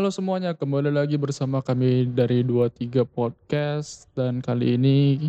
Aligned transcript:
Halo 0.00 0.08
semuanya, 0.08 0.56
kembali 0.56 0.96
lagi 0.96 1.20
bersama 1.20 1.60
kami 1.60 2.08
dari 2.08 2.40
23 2.40 3.04
Podcast 3.04 4.08
dan 4.16 4.40
kali 4.40 4.80
ini 4.80 5.28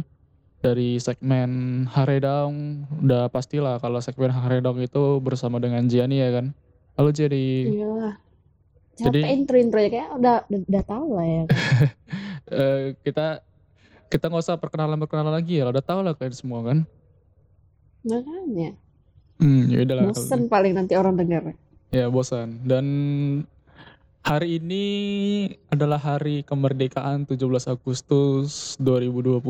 dari 0.63 0.96
segmen 0.96 1.83
Haredong 1.92 2.88
udah 3.04 3.28
pastilah 3.28 3.84
kalau 3.84 4.00
segmen 4.00 4.32
Haredong 4.32 4.80
itu 4.80 5.20
bersama 5.20 5.60
dengan 5.60 5.84
Gianni 5.92 6.24
ya 6.24 6.40
kan. 6.40 6.56
Halo 6.96 7.12
Gianni. 7.12 7.68
Iyalah. 7.68 8.16
Jadi- 8.96 9.28
Capek 9.28 9.36
intro-intro 9.44 9.76
ya 9.84 9.89
kayak 9.92 10.10
udah 10.16 10.36
udah, 10.48 10.60
udah 10.64 10.84
tahu 10.88 11.08
lah 11.20 11.28
ya. 11.28 11.44
Eh, 12.56 12.96
kita 13.04 13.44
kita 14.08 14.24
nggak 14.32 14.40
usah 14.40 14.56
perkenalan 14.56 14.96
perkenalan 15.04 15.36
lagi 15.36 15.60
ya, 15.60 15.68
udah 15.68 15.84
tahu 15.84 16.00
lah 16.00 16.16
kalian 16.16 16.32
semua 16.32 16.64
kan. 16.64 16.88
Makanya 18.08 18.80
Hmm, 19.36 19.68
ya 19.68 19.84
udah 19.84 19.96
lah. 20.00 20.04
bosen 20.16 20.48
paling 20.48 20.80
nanti 20.80 20.96
orang 20.96 21.20
dengar. 21.20 21.60
Ya 21.92 22.08
bosan. 22.08 22.64
Dan 22.64 22.86
hari 24.22 24.62
ini 24.62 24.86
adalah 25.68 25.98
hari 25.98 26.45
kemerdekaan 26.45 27.26
17 27.26 27.41
Agustus 27.68 28.78
2020. 28.78 29.41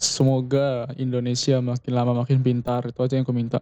Semoga 0.00 0.88
Indonesia 0.96 1.60
makin 1.60 1.92
lama 1.92 2.12
makin 2.24 2.40
pintar. 2.40 2.88
Itu 2.88 3.04
aja 3.04 3.16
yang 3.16 3.24
aku 3.28 3.36
minta. 3.36 3.60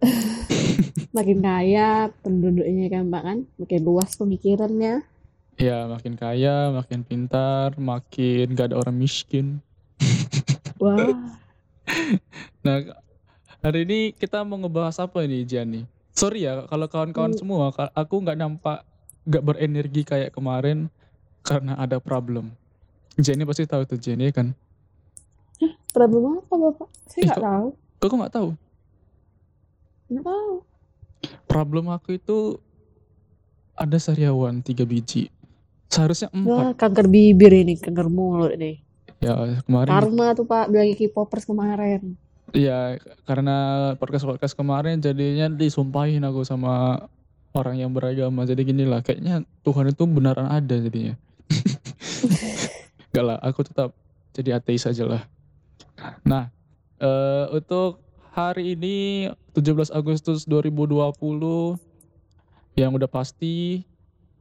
Makin 1.14 1.46
kaya 1.46 2.10
penduduknya 2.26 2.90
kan 2.90 3.06
Pak 3.06 3.22
kan, 3.22 3.38
makin 3.54 3.80
luas 3.86 4.18
pemikirannya. 4.18 5.06
Ya 5.54 5.86
makin 5.86 6.18
kaya, 6.18 6.74
makin 6.74 7.06
pintar, 7.06 7.78
makin 7.78 8.50
gak 8.58 8.74
ada 8.74 8.82
orang 8.82 8.98
miskin. 8.98 9.62
Wah, 10.82 11.14
Nah 12.66 12.76
hari 13.62 13.86
ini 13.86 14.10
kita 14.10 14.42
mau 14.42 14.58
ngebahas 14.58 14.98
apa 15.06 15.22
ini 15.22 15.46
Gianni? 15.46 15.86
Sorry 16.10 16.50
ya 16.50 16.66
kalau 16.66 16.90
kawan-kawan 16.90 17.34
Hmm. 17.34 17.38
semua, 17.38 17.70
aku 17.94 18.14
nggak 18.18 18.38
nampak 18.38 18.82
nggak 19.24 19.42
berenergi 19.42 20.02
kayak 20.02 20.30
kemarin 20.30 20.88
karena 21.40 21.74
ada 21.74 21.96
problem. 21.98 22.52
Jenny 23.14 23.44
pasti 23.44 23.64
tahu 23.64 23.84
tuh 23.84 23.96
Jenny 23.96 24.28
kan? 24.30 24.52
problem 25.94 26.42
apa 26.42 26.50
Bapak? 26.50 26.88
Saya 27.06 27.20
Eh, 27.22 27.26
nggak 27.30 27.38
kok- 27.38 27.46
tahu. 27.46 27.66
Kok 27.94 28.04
aku 28.04 28.16
nggak 28.18 28.34
tahu? 28.34 28.48
Nggak 30.10 30.24
tahu. 30.26 30.52
Problem 31.46 31.84
aku 31.88 32.08
itu 32.12 32.38
ada 33.72 33.94
sariawan 33.96 34.58
tiga 34.58 34.82
biji. 34.82 35.30
Seharusnya 35.86 36.34
empat. 36.34 36.50
Wah, 36.50 36.72
kanker 36.74 37.06
bibir 37.06 37.54
ini, 37.54 37.78
kanker 37.78 38.10
mulut 38.10 38.58
nih. 38.58 38.82
Ya 39.22 39.62
kemarin. 39.62 39.94
Karma 39.94 40.26
tuh 40.34 40.44
Pak, 40.44 40.68
bilang 40.68 40.90
K-popers 40.92 41.46
kemarin. 41.46 42.18
Iya 42.50 42.98
karena 43.24 43.56
podcast 43.96 44.26
podcast 44.26 44.54
kemarin 44.54 44.98
jadinya 44.98 45.46
disumpahin 45.48 46.22
aku 46.22 46.42
sama 46.42 47.06
orang 47.54 47.78
yang 47.78 47.94
beragama. 47.94 48.42
Jadi 48.44 48.66
gini 48.66 48.84
lah, 48.84 49.00
kayaknya 49.00 49.46
Tuhan 49.62 49.94
itu 49.94 50.02
beneran 50.04 50.50
ada 50.50 50.74
jadinya. 50.74 51.14
Gak 53.14 53.24
lah, 53.24 53.38
aku 53.40 53.62
tetap 53.62 53.94
jadi 54.34 54.58
ateis 54.58 54.84
aja 54.90 55.06
lah. 55.06 55.22
Nah, 56.26 56.50
eh, 56.98 57.46
untuk 57.54 58.02
hari 58.34 58.74
ini 58.74 59.30
17 59.54 59.94
Agustus 59.94 60.42
2020 60.50 61.78
yang 62.74 62.90
udah 62.90 63.06
pasti 63.06 63.86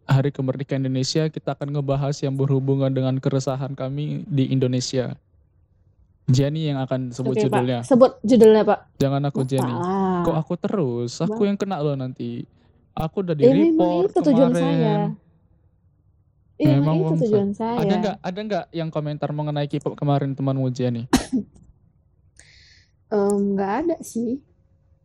Hari 0.03 0.35
Kemerdekaan 0.35 0.83
Indonesia 0.83 1.31
kita 1.31 1.55
akan 1.55 1.79
ngebahas 1.79 2.17
yang 2.19 2.35
berhubungan 2.35 2.91
dengan 2.91 3.15
keresahan 3.23 3.71
kami 3.71 4.27
di 4.27 4.51
Indonesia. 4.51 5.15
Jenny 6.27 6.71
yang 6.71 6.79
akan 6.83 7.11
sebut 7.11 7.35
Oke 7.35 7.47
judulnya. 7.47 7.83
Pak, 7.83 7.87
sebut 7.87 8.11
judulnya 8.23 8.63
Pak. 8.67 8.79
Jangan 8.99 9.21
aku 9.27 9.41
Jenny. 9.47 9.71
Salah. 9.75 10.23
Kok 10.27 10.37
aku 10.39 10.53
terus? 10.59 11.11
Aku 11.23 11.41
yang 11.47 11.55
kena 11.55 11.79
loh 11.79 11.95
nanti. 11.95 12.43
Aku 12.93 13.25
udah 13.25 13.33
di 13.33 13.43
Ya, 13.43 13.53
report 13.53 14.09
itu 14.09 14.19
tujuan 14.23 14.51
kemarin. 14.51 14.61
saya. 14.77 14.95
Iya, 16.53 16.77
Memang 16.77 16.95
itu 17.01 17.13
tujuan 17.25 17.49
saya. 17.51 17.77
Ada 17.81 17.93
nggak? 17.97 18.15
Ada 18.21 18.39
nggak 18.39 18.65
yang 18.71 18.89
komentar 18.89 19.29
mengenai 19.29 19.65
K-pop 19.65 19.97
kemarin 19.97 20.31
temanmu 20.31 20.69
Jenny? 20.69 21.09
Em, 23.09 23.53
nggak 23.53 23.71
ada 23.85 23.97
sih. 24.01 24.41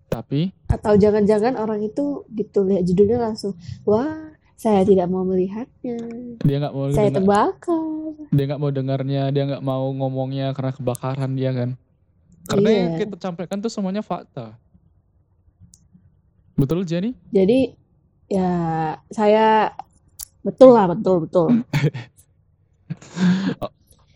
Tapi 0.09 0.57
atau 0.65 0.97
jangan-jangan 0.97 1.57
orang 1.57 1.81
itu 1.81 2.25
gitu 2.33 2.65
lihat 2.65 2.85
judulnya 2.85 3.21
langsung 3.21 3.53
wah 3.85 4.33
saya 4.57 4.81
tidak 4.81 5.05
mau 5.05 5.21
melihatnya 5.21 6.01
dia 6.41 6.57
nggak 6.59 6.73
mau 6.73 6.89
saya 6.89 7.13
terbakar 7.13 8.17
dia 8.33 8.45
nggak 8.49 8.57
mau 8.59 8.73
dengarnya, 8.73 9.29
dia 9.29 9.45
nggak 9.45 9.61
mau 9.61 9.93
ngomongnya 9.93 10.57
karena 10.57 10.73
kebakaran 10.73 11.33
dia 11.33 11.53
kan. 11.53 11.71
Karena 12.45 12.69
Iya. 12.69 12.79
yang 12.81 12.91
kita 12.99 13.17
sampaikan 13.21 13.61
tuh 13.61 13.69
semuanya 13.69 14.01
fakta. 14.01 14.57
Betul 16.59 16.83
Jenny? 16.83 17.15
jadi 17.31 17.73
ya 18.27 18.51
saya 19.09 19.73
betul 20.43 20.75
lah 20.75 20.91
betul 20.91 21.25
betul 21.25 21.49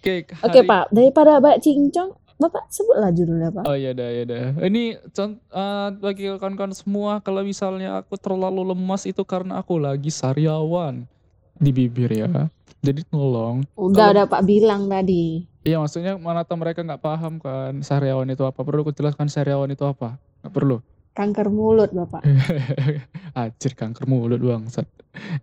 Oke. 0.03 0.27
oke 0.45 0.51
hari- 0.53 0.67
pak 0.67 0.83
daripada 0.91 1.39
mbak 1.39 1.63
cincong 1.63 2.13
bapak 2.37 2.67
sebutlah 2.69 3.15
judulnya 3.15 3.55
pak 3.55 3.65
Oh 3.65 3.77
iya 3.79 3.95
dah, 3.95 4.09
iya 4.11 4.25
dah. 4.27 4.45
Ini 4.59 4.99
eh, 4.99 5.89
bagi 5.95 6.27
kawan-kawan 6.35 6.75
semua, 6.75 7.23
kalau 7.23 7.47
misalnya 7.47 8.03
aku 8.03 8.19
terlalu 8.19 8.75
lemas 8.75 9.07
itu 9.07 9.23
karena 9.23 9.63
aku 9.63 9.79
lagi 9.79 10.11
sariawan 10.11 11.07
di 11.55 11.71
bibir 11.71 12.11
ya. 12.11 12.51
Jadi 12.83 13.07
tolong. 13.07 13.63
udah 13.79 13.95
Kalau- 13.95 14.11
ada 14.11 14.23
pak 14.27 14.43
bilang 14.43 14.91
tadi 14.91 15.47
Iya 15.63 15.79
maksudnya 15.79 16.19
mana 16.19 16.43
tahu 16.43 16.59
mereka 16.59 16.83
nggak 16.83 16.99
paham 16.99 17.39
kan 17.39 17.79
sariawan 17.81 18.27
itu 18.27 18.43
apa. 18.43 18.59
Perlu 18.59 18.83
aku 18.83 18.91
jelaskan 18.91 19.31
sariawan 19.31 19.71
itu 19.71 19.87
apa? 19.87 20.19
Nggak 20.43 20.51
perlu. 20.53 20.83
Kanker 21.13 21.49
mulut 21.53 21.93
bapak 21.93 22.25
Acir 23.39 23.73
kanker 23.77 24.05
mulut 24.09 24.41
bangsat. 24.41 24.89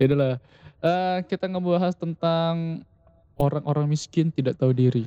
Ya. 0.01 0.37
Eh, 0.79 1.17
kita 1.27 1.51
ngebahas 1.51 1.93
tentang 1.97 2.85
orang-orang 3.35 3.89
miskin 3.89 4.31
tidak 4.31 4.55
tahu 4.57 4.71
diri. 4.71 5.05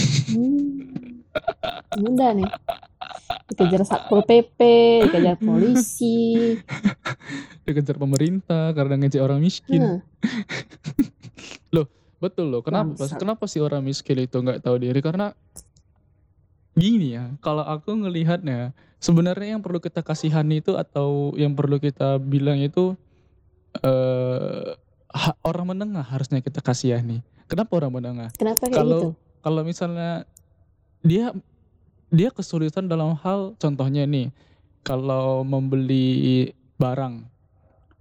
hmm. 0.00 1.20
udah 2.00 2.32
nih 2.32 2.48
dikejar 3.52 3.84
satpol 3.84 4.24
pp 4.24 4.58
dikejar 5.06 5.36
polisi 5.36 6.56
Dikejar 7.68 8.00
pemerintah 8.00 8.72
karena 8.72 8.96
ngejar 8.98 9.22
orang 9.28 9.44
miskin. 9.44 9.78
Hah, 9.84 10.00
Betul 12.20 12.52
loh. 12.52 12.60
Kenapa? 12.60 13.00
Bangsat. 13.00 13.16
Kenapa 13.16 13.48
sih 13.48 13.64
orang 13.64 13.80
miskin 13.80 14.20
itu 14.20 14.36
nggak 14.36 14.60
tahu 14.60 14.76
diri? 14.76 15.00
Karena 15.00 15.32
gini 16.80 17.14
ya. 17.14 17.28
Kalau 17.44 17.60
aku 17.60 17.92
ngelihatnya, 17.92 18.72
sebenarnya 18.96 19.54
yang 19.54 19.62
perlu 19.62 19.78
kita 19.78 20.00
kasihani 20.00 20.64
itu 20.64 20.74
atau 20.74 21.36
yang 21.36 21.52
perlu 21.52 21.76
kita 21.76 22.16
bilang 22.16 22.56
itu 22.56 22.96
eh 23.84 24.74
ha- 25.12 25.38
orang 25.44 25.76
menengah 25.76 26.02
harusnya 26.02 26.40
kita 26.40 26.58
kasihani. 26.58 27.20
Kenapa 27.46 27.76
orang 27.76 27.92
menengah? 27.92 28.28
kenapa 28.34 28.66
kayak 28.66 28.74
Kalau- 28.74 29.00
gitu 29.02 29.08
Kalau 29.40 29.62
misalnya 29.64 30.28
dia 31.00 31.32
dia 32.12 32.28
kesulitan 32.28 32.84
dalam 32.84 33.16
hal 33.16 33.56
contohnya 33.56 34.04
nih, 34.04 34.28
kalau 34.82 35.40
membeli 35.40 36.50
barang. 36.76 37.24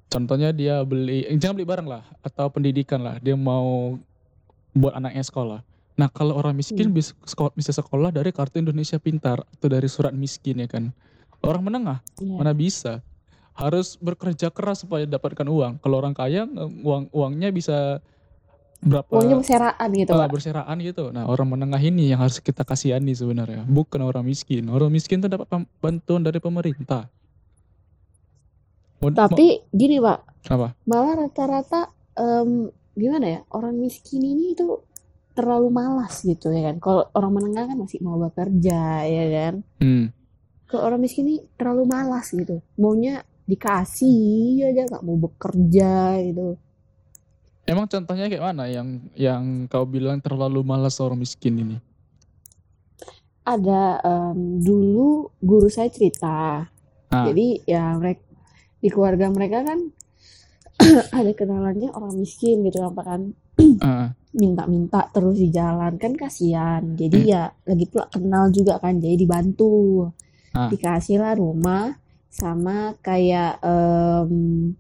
Contohnya 0.09 0.49
dia 0.51 0.81
beli 0.83 1.23
jangan 1.37 1.55
beli 1.55 1.69
barang 1.69 1.87
lah 1.87 2.03
atau 2.19 2.49
pendidikan 2.51 2.99
lah. 2.99 3.15
Dia 3.21 3.37
mau 3.37 3.95
buat 4.75 4.97
anaknya 4.97 5.23
sekolah. 5.23 5.59
Nah, 5.99 6.07
kalau 6.07 6.33
orang 6.33 6.55
miskin 6.55 6.87
Hmm. 6.87 6.95
bisa 6.95 7.11
sekolah, 7.21 7.51
bisa 7.51 7.75
sekolah 7.75 8.09
dari 8.09 8.31
kartu 8.31 8.57
Indonesia 8.57 8.95
Pintar 8.95 9.43
atau 9.43 9.67
dari 9.67 9.85
surat 9.85 10.15
miskin 10.15 10.55
ya 10.57 10.67
kan. 10.67 10.95
Orang 11.39 11.67
menengah 11.67 11.99
Iya. 12.17 12.35
mana 12.35 12.51
bisa 12.51 13.03
harus 13.51 13.99
bekerja 13.99 14.47
keras 14.47 14.87
supaya 14.87 15.03
dapatkan 15.03 15.43
uang. 15.43 15.83
Kalau 15.83 15.99
orang 15.99 16.15
kaya 16.15 16.47
uang 16.79 17.11
uangnya 17.11 17.51
bisa 17.51 17.99
berapa 18.79 19.11
uangnya 19.11 19.35
berserahan 19.35 19.89
gitu 19.91 20.11
pak 20.15 20.31
berserahan 20.31 20.77
gitu. 20.79 21.11
Nah, 21.11 21.27
orang 21.27 21.51
menengah 21.51 21.81
ini 21.81 22.07
yang 22.07 22.23
harus 22.23 22.39
kita 22.39 22.63
kasihani 22.63 23.11
sebenarnya, 23.11 23.67
bukan 23.67 23.99
orang 23.99 24.23
miskin. 24.23 24.71
Orang 24.71 24.87
miskin 24.89 25.19
tuh 25.19 25.27
dapat 25.27 25.51
bantuan 25.83 26.23
dari 26.23 26.39
pemerintah. 26.39 27.11
Mau- 28.99 29.11
Tapi 29.11 29.63
gini 29.69 29.99
pak, 29.99 30.19
apa? 30.47 30.75
malah 30.83 31.15
rata-rata 31.17 31.91
em, 32.15 32.67
gimana 32.93 33.25
ya 33.29 33.39
orang 33.49 33.75
miskin 33.75 34.19
ini 34.21 34.51
itu 34.51 34.79
terlalu 35.39 35.71
malas 35.71 36.19
gitu 36.21 36.51
ya 36.51 36.69
kan. 36.71 36.83
Kalau 36.83 37.07
orang 37.15 37.31
menengah 37.39 37.63
kan 37.71 37.77
masih 37.79 37.99
mau 38.03 38.19
bekerja 38.19 39.07
ya 39.07 39.25
kan. 39.31 39.53
Hmm. 39.79 40.11
Kalau 40.67 40.81
orang 40.85 40.99
miskin 41.01 41.25
ini 41.25 41.37
terlalu 41.55 41.87
malas 41.87 42.29
gitu, 42.29 42.61
maunya 42.77 43.23
dikasih 43.49 44.69
aja 44.69 44.85
nggak 44.85 45.01
mau 45.01 45.17
bekerja 45.17 46.19
gitu. 46.21 46.59
Emang 47.65 47.89
contohnya 47.89 48.29
kayak 48.29 48.43
mana 48.43 48.69
yang 48.69 49.01
yang 49.17 49.43
kau 49.65 49.85
bilang 49.87 50.21
terlalu 50.21 50.61
malas 50.61 51.01
orang 51.01 51.17
miskin 51.17 51.57
ini? 51.57 51.77
Ada 53.47 53.97
em, 54.05 54.61
dulu 54.61 55.33
guru 55.41 55.69
saya 55.73 55.89
cerita, 55.89 56.69
Ah. 57.09 57.25
jadi 57.25 57.47
ya 57.65 57.97
mereka 57.97 58.21
di 58.79 58.87
keluarga 58.93 59.25
mereka 59.33 59.65
kan 59.65 59.79
ada 61.17 61.31
kenalannya 61.33 61.89
orang 61.91 62.13
miskin 62.15 62.61
gitu 62.63 62.85
apa 62.85 63.01
kan 63.01 63.21
Ah, 63.83 64.13
minta-minta 64.29 65.09
terus 65.09 65.41
di 65.41 65.49
jalan 65.49 65.97
kan 65.97 66.13
kasihan 66.13 66.85
jadi 66.93 67.19
ya 67.25 67.43
lagi 67.65 67.89
pula 67.89 68.05
kenal 68.07 68.53
juga 68.53 68.77
kan 68.77 69.01
jadi 69.01 69.17
dibantu 69.17 70.09
Ah. 70.49 70.65
dikasih 70.65 71.21
lah 71.21 71.37
rumah 71.37 71.93
sama 72.29 72.97
kayak 73.05 73.61
em, 73.61 74.73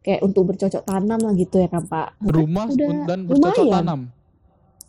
kayak 0.00 0.24
untuk 0.24 0.48
bercocok 0.48 0.88
tanam 0.88 1.20
lah 1.20 1.36
gitu 1.36 1.60
ya 1.60 1.68
kan 1.68 1.84
Pak. 1.84 2.16
Rumah 2.24 2.64
udah 2.64 3.04
dan 3.04 3.20
bercocok 3.28 3.60
lumayan. 3.60 3.76
tanam. 3.76 4.00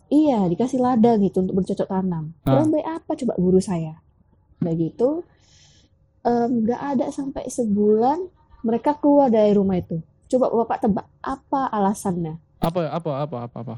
Iya, 0.08 0.48
dikasih 0.48 0.80
ladang 0.80 1.20
gitu 1.20 1.44
untuk 1.44 1.60
bercocok 1.60 1.84
tanam. 1.84 2.32
Kurang 2.40 2.72
baik 2.72 2.88
apa 2.88 3.10
coba 3.20 3.32
guru 3.36 3.60
saya? 3.60 4.00
Udah 4.64 4.74
gitu, 4.80 5.08
nggak 6.24 6.80
ada 6.80 7.06
sampai 7.12 7.44
sebulan 7.52 8.16
mereka 8.64 8.96
keluar 8.96 9.28
dari 9.28 9.52
rumah 9.52 9.76
itu. 9.76 10.00
Coba 10.28 10.48
Bapak 10.48 10.88
tebak 10.88 11.06
apa 11.20 11.68
alasannya? 11.68 12.40
Apa 12.58 12.90
apa 12.90 13.10
apa 13.22 13.36
apa 13.46 13.56
apa? 13.62 13.76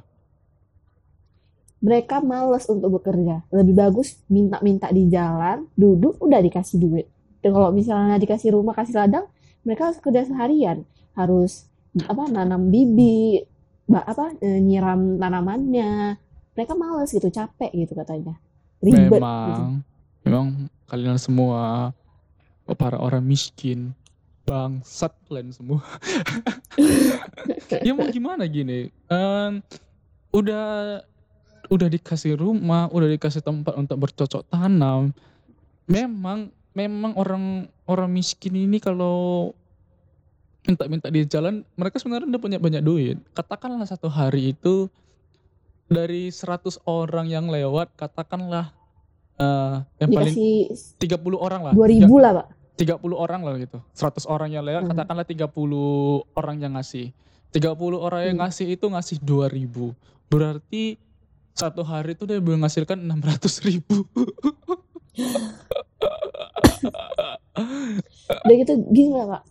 Mereka 1.81 2.21
males 2.21 2.69
untuk 2.69 3.01
bekerja. 3.01 3.41
Lebih 3.53 3.73
bagus 3.77 4.21
minta-minta 4.29 4.93
di 4.93 5.09
jalan, 5.09 5.65
duduk 5.77 6.21
udah 6.21 6.41
dikasih 6.45 6.77
duit. 6.77 7.07
Dan 7.41 7.57
kalau 7.57 7.73
misalnya 7.73 8.21
dikasih 8.21 8.53
rumah, 8.53 8.77
kasih 8.77 9.01
ladang, 9.01 9.25
mereka 9.65 9.89
harus 9.89 10.01
kerja 10.01 10.29
seharian. 10.29 10.85
Harus 11.17 11.65
apa 12.05 12.29
nanam 12.29 12.69
bibit, 12.69 13.49
ba- 13.89 14.05
apa 14.05 14.37
eh, 14.45 14.61
nyiram 14.61 15.17
tanamannya. 15.17 16.21
Mereka 16.53 16.73
males 16.77 17.09
gitu, 17.17 17.33
capek 17.33 17.73
gitu 17.73 17.97
katanya. 17.97 18.37
Ribet 18.85 19.21
gitu. 19.21 19.65
Memang 19.65 19.73
memang 20.21 20.47
kalian 20.85 21.17
semua 21.17 21.93
para 22.77 23.01
orang 23.01 23.25
miskin 23.25 23.97
bangsat 24.51 25.15
kalian 25.31 25.55
semua. 25.55 25.79
ya 27.87 27.95
mau 27.95 28.11
gimana 28.11 28.51
gini? 28.51 28.91
Em, 29.07 29.63
udah 30.35 30.99
udah 31.71 31.87
dikasih 31.87 32.35
rumah, 32.35 32.91
udah 32.91 33.07
dikasih 33.07 33.47
tempat 33.47 33.79
untuk 33.79 33.95
bercocok 34.03 34.43
tanam. 34.51 35.15
Memang 35.87 36.51
memang 36.75 37.15
orang 37.15 37.71
orang 37.87 38.11
miskin 38.11 38.59
ini 38.59 38.83
kalau 38.83 39.55
minta-minta 40.67 41.07
di 41.09 41.23
jalan, 41.31 41.63
mereka 41.79 42.03
sebenarnya 42.03 42.27
udah 42.27 42.43
punya 42.43 42.59
banyak 42.59 42.83
duit. 42.83 43.17
Katakanlah 43.33 43.87
satu 43.87 44.11
hari 44.11 44.53
itu 44.53 44.91
dari 45.87 46.35
100 46.35 46.83
orang 46.91 47.31
yang 47.31 47.47
lewat, 47.47 47.95
katakanlah 47.95 48.75
eh, 49.39 49.77
yang 50.03 50.11
paling 50.11 50.35
Dikasih 50.35 51.19
30 51.23 51.39
orang 51.39 51.61
lah. 51.71 51.73
2000 51.73 52.07
lah, 52.19 52.33
Pak. 52.43 52.60
30 52.81 53.13
orang 53.13 53.45
lah 53.45 53.61
gitu. 53.61 53.85
100 53.93 54.25
orang 54.25 54.49
yang 54.49 54.65
lewat, 54.65 54.89
Hmm. 54.89 54.97
katakanlah 54.97 55.29
30 55.29 56.25
orang 56.33 56.57
yang 56.65 56.73
ngasih. 56.81 57.13
30 57.53 58.01
orang 58.01 58.25
yang 58.25 58.41
Hmm. 58.41 58.49
ngasih 58.49 58.73
itu 58.73 58.89
ngasih 58.89 59.21
2000. 59.21 59.93
Berarti 60.33 60.97
satu 61.53 61.85
hari 61.85 62.17
itu 62.17 62.25
dia 62.25 62.41
menghasilkan 62.41 62.97
600 62.97 63.61
ribu. 63.61 64.09
Udah 68.41 68.57
gitu 68.57 68.73
gini 68.89 69.13
lah, 69.13 69.27
Pak. 69.37 69.43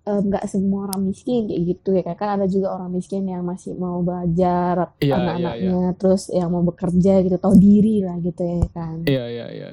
Em, 0.00 0.32
nggak 0.32 0.48
semua 0.48 0.88
orang 0.88 1.04
miskin 1.04 1.44
kayak 1.44 1.60
gitu 1.76 1.92
ya 1.92 2.16
kan 2.16 2.40
ada 2.40 2.48
juga 2.48 2.72
orang 2.72 2.88
miskin 2.88 3.20
yang 3.28 3.44
masih 3.44 3.76
mau 3.76 4.00
belajar 4.00 4.96
Iya, 4.96 5.12
iya, 5.12 5.14
anak-anaknya 5.20 5.92
terus 6.00 6.32
yang 6.32 6.48
mau 6.48 6.64
bekerja 6.64 7.20
gitu 7.20 7.36
tahu 7.36 7.52
diri 7.60 8.00
lah 8.00 8.16
gitu 8.24 8.40
ya 8.40 8.64
kan 8.72 9.04
Iya, 9.04 9.24
iya, 9.28 9.46
iya. 9.52 9.68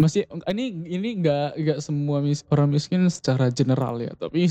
Masih 0.00 0.24
ini 0.48 0.72
ini 0.88 1.08
nggak 1.20 1.60
nggak 1.60 1.78
semua 1.84 2.24
mis- 2.24 2.46
orang 2.48 2.72
miskin 2.72 3.04
secara 3.12 3.52
general 3.52 4.00
ya, 4.00 4.16
tapi 4.16 4.48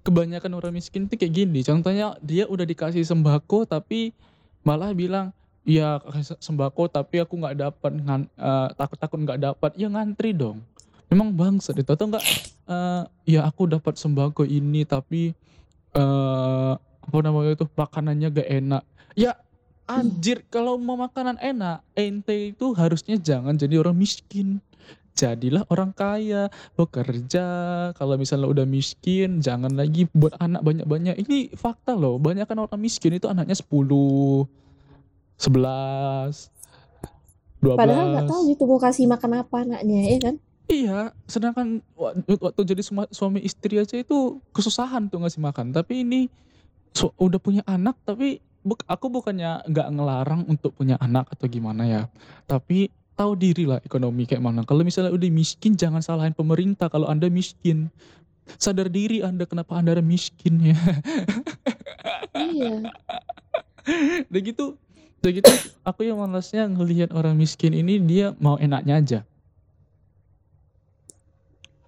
kebanyakan 0.00 0.56
orang 0.56 0.72
miskin 0.72 1.04
itu 1.04 1.20
kayak 1.20 1.34
gini. 1.36 1.60
Contohnya 1.60 2.16
dia 2.24 2.48
udah 2.48 2.64
dikasih 2.64 3.04
sembako 3.04 3.68
tapi 3.68 4.16
malah 4.64 4.96
bilang 4.96 5.36
ya 5.68 6.00
sembako 6.40 6.88
tapi 6.88 7.20
aku 7.20 7.36
nggak 7.36 7.56
dapat 7.60 7.92
ngan, 7.92 8.22
eh, 8.24 8.68
takut-takut 8.72 9.20
nggak 9.20 9.40
dapat. 9.52 9.70
Ya 9.76 9.92
ngantri 9.92 10.32
dong. 10.32 10.64
Memang 11.12 11.36
bangsa 11.36 11.76
itu 11.76 11.92
atau 11.92 12.08
enggak 12.08 12.24
eh, 12.64 13.04
ya 13.36 13.44
aku 13.44 13.68
dapat 13.68 14.00
sembako 14.00 14.48
ini 14.48 14.88
tapi 14.88 15.36
eh 15.92 16.72
apa 16.80 17.18
namanya 17.26 17.58
itu 17.58 17.66
makanannya 17.66 18.28
gak 18.30 18.48
enak. 18.48 18.82
Ya 19.18 19.34
anjir 19.90 20.46
kalau 20.46 20.78
mau 20.78 20.94
makanan 20.94 21.36
enak 21.42 21.82
ente 21.98 22.54
itu 22.54 22.70
harusnya 22.78 23.18
jangan 23.18 23.58
jadi 23.58 23.82
orang 23.82 23.98
miskin 23.98 24.62
jadilah 25.20 25.68
orang 25.68 25.92
kaya 25.92 26.48
bekerja 26.74 27.44
kalau 27.92 28.16
misalnya 28.16 28.48
udah 28.48 28.64
miskin 28.64 29.44
jangan 29.44 29.76
lagi 29.76 30.08
buat 30.16 30.32
anak 30.40 30.64
banyak-banyak 30.64 31.20
ini 31.20 31.52
fakta 31.52 31.92
loh 31.92 32.16
banyak 32.16 32.48
kan 32.48 32.56
orang 32.56 32.80
miskin 32.80 33.12
itu 33.12 33.28
anaknya 33.28 33.52
10 33.52 34.48
11 35.36 36.48
12 37.60 37.76
padahal 37.76 38.04
nggak 38.16 38.28
tahu 38.32 38.40
gitu 38.48 38.62
mau 38.64 38.80
kasih 38.80 39.04
makan 39.04 39.44
apa 39.44 39.56
anaknya 39.60 40.00
ya 40.08 40.18
kan 40.20 40.36
Iya, 40.70 41.10
sedangkan 41.26 41.82
wa- 41.98 42.14
waktu 42.14 42.62
jadi 42.62 42.78
suami 43.10 43.42
istri 43.42 43.74
aja 43.74 43.98
itu 43.98 44.38
kesusahan 44.54 45.10
tuh 45.10 45.18
ngasih 45.18 45.42
makan. 45.42 45.74
Tapi 45.74 46.06
ini 46.06 46.30
su- 46.94 47.10
udah 47.18 47.42
punya 47.42 47.66
anak, 47.66 47.98
tapi 48.06 48.38
aku 48.86 49.10
bukannya 49.10 49.66
nggak 49.66 49.88
ngelarang 49.90 50.46
untuk 50.46 50.78
punya 50.78 50.94
anak 51.02 51.26
atau 51.26 51.50
gimana 51.50 51.90
ya. 51.90 52.02
Tapi 52.46 52.86
tahu 53.20 53.36
diri 53.36 53.68
lah 53.68 53.84
ekonomi 53.84 54.24
kayak 54.24 54.40
mana. 54.40 54.64
Kalau 54.64 54.80
misalnya 54.80 55.12
udah 55.12 55.28
miskin, 55.28 55.76
jangan 55.76 56.00
salahin 56.00 56.32
pemerintah 56.32 56.88
kalau 56.88 57.04
anda 57.04 57.28
miskin. 57.28 57.92
Sadar 58.56 58.88
diri 58.88 59.20
anda 59.20 59.44
kenapa 59.44 59.76
anda 59.76 59.92
miskin 60.00 60.72
ya. 60.72 60.78
iya 62.34 62.80
Udah 64.32 64.40
gitu, 64.40 64.64
udah 65.20 65.30
gitu 65.30 65.52
aku 65.82 66.00
yang 66.02 66.16
malasnya 66.18 66.64
ngelihat 66.66 67.12
orang 67.12 67.36
miskin 67.36 67.70
ini 67.70 68.00
dia 68.00 68.32
mau 68.40 68.56
enaknya 68.56 68.94
aja. 68.96 69.20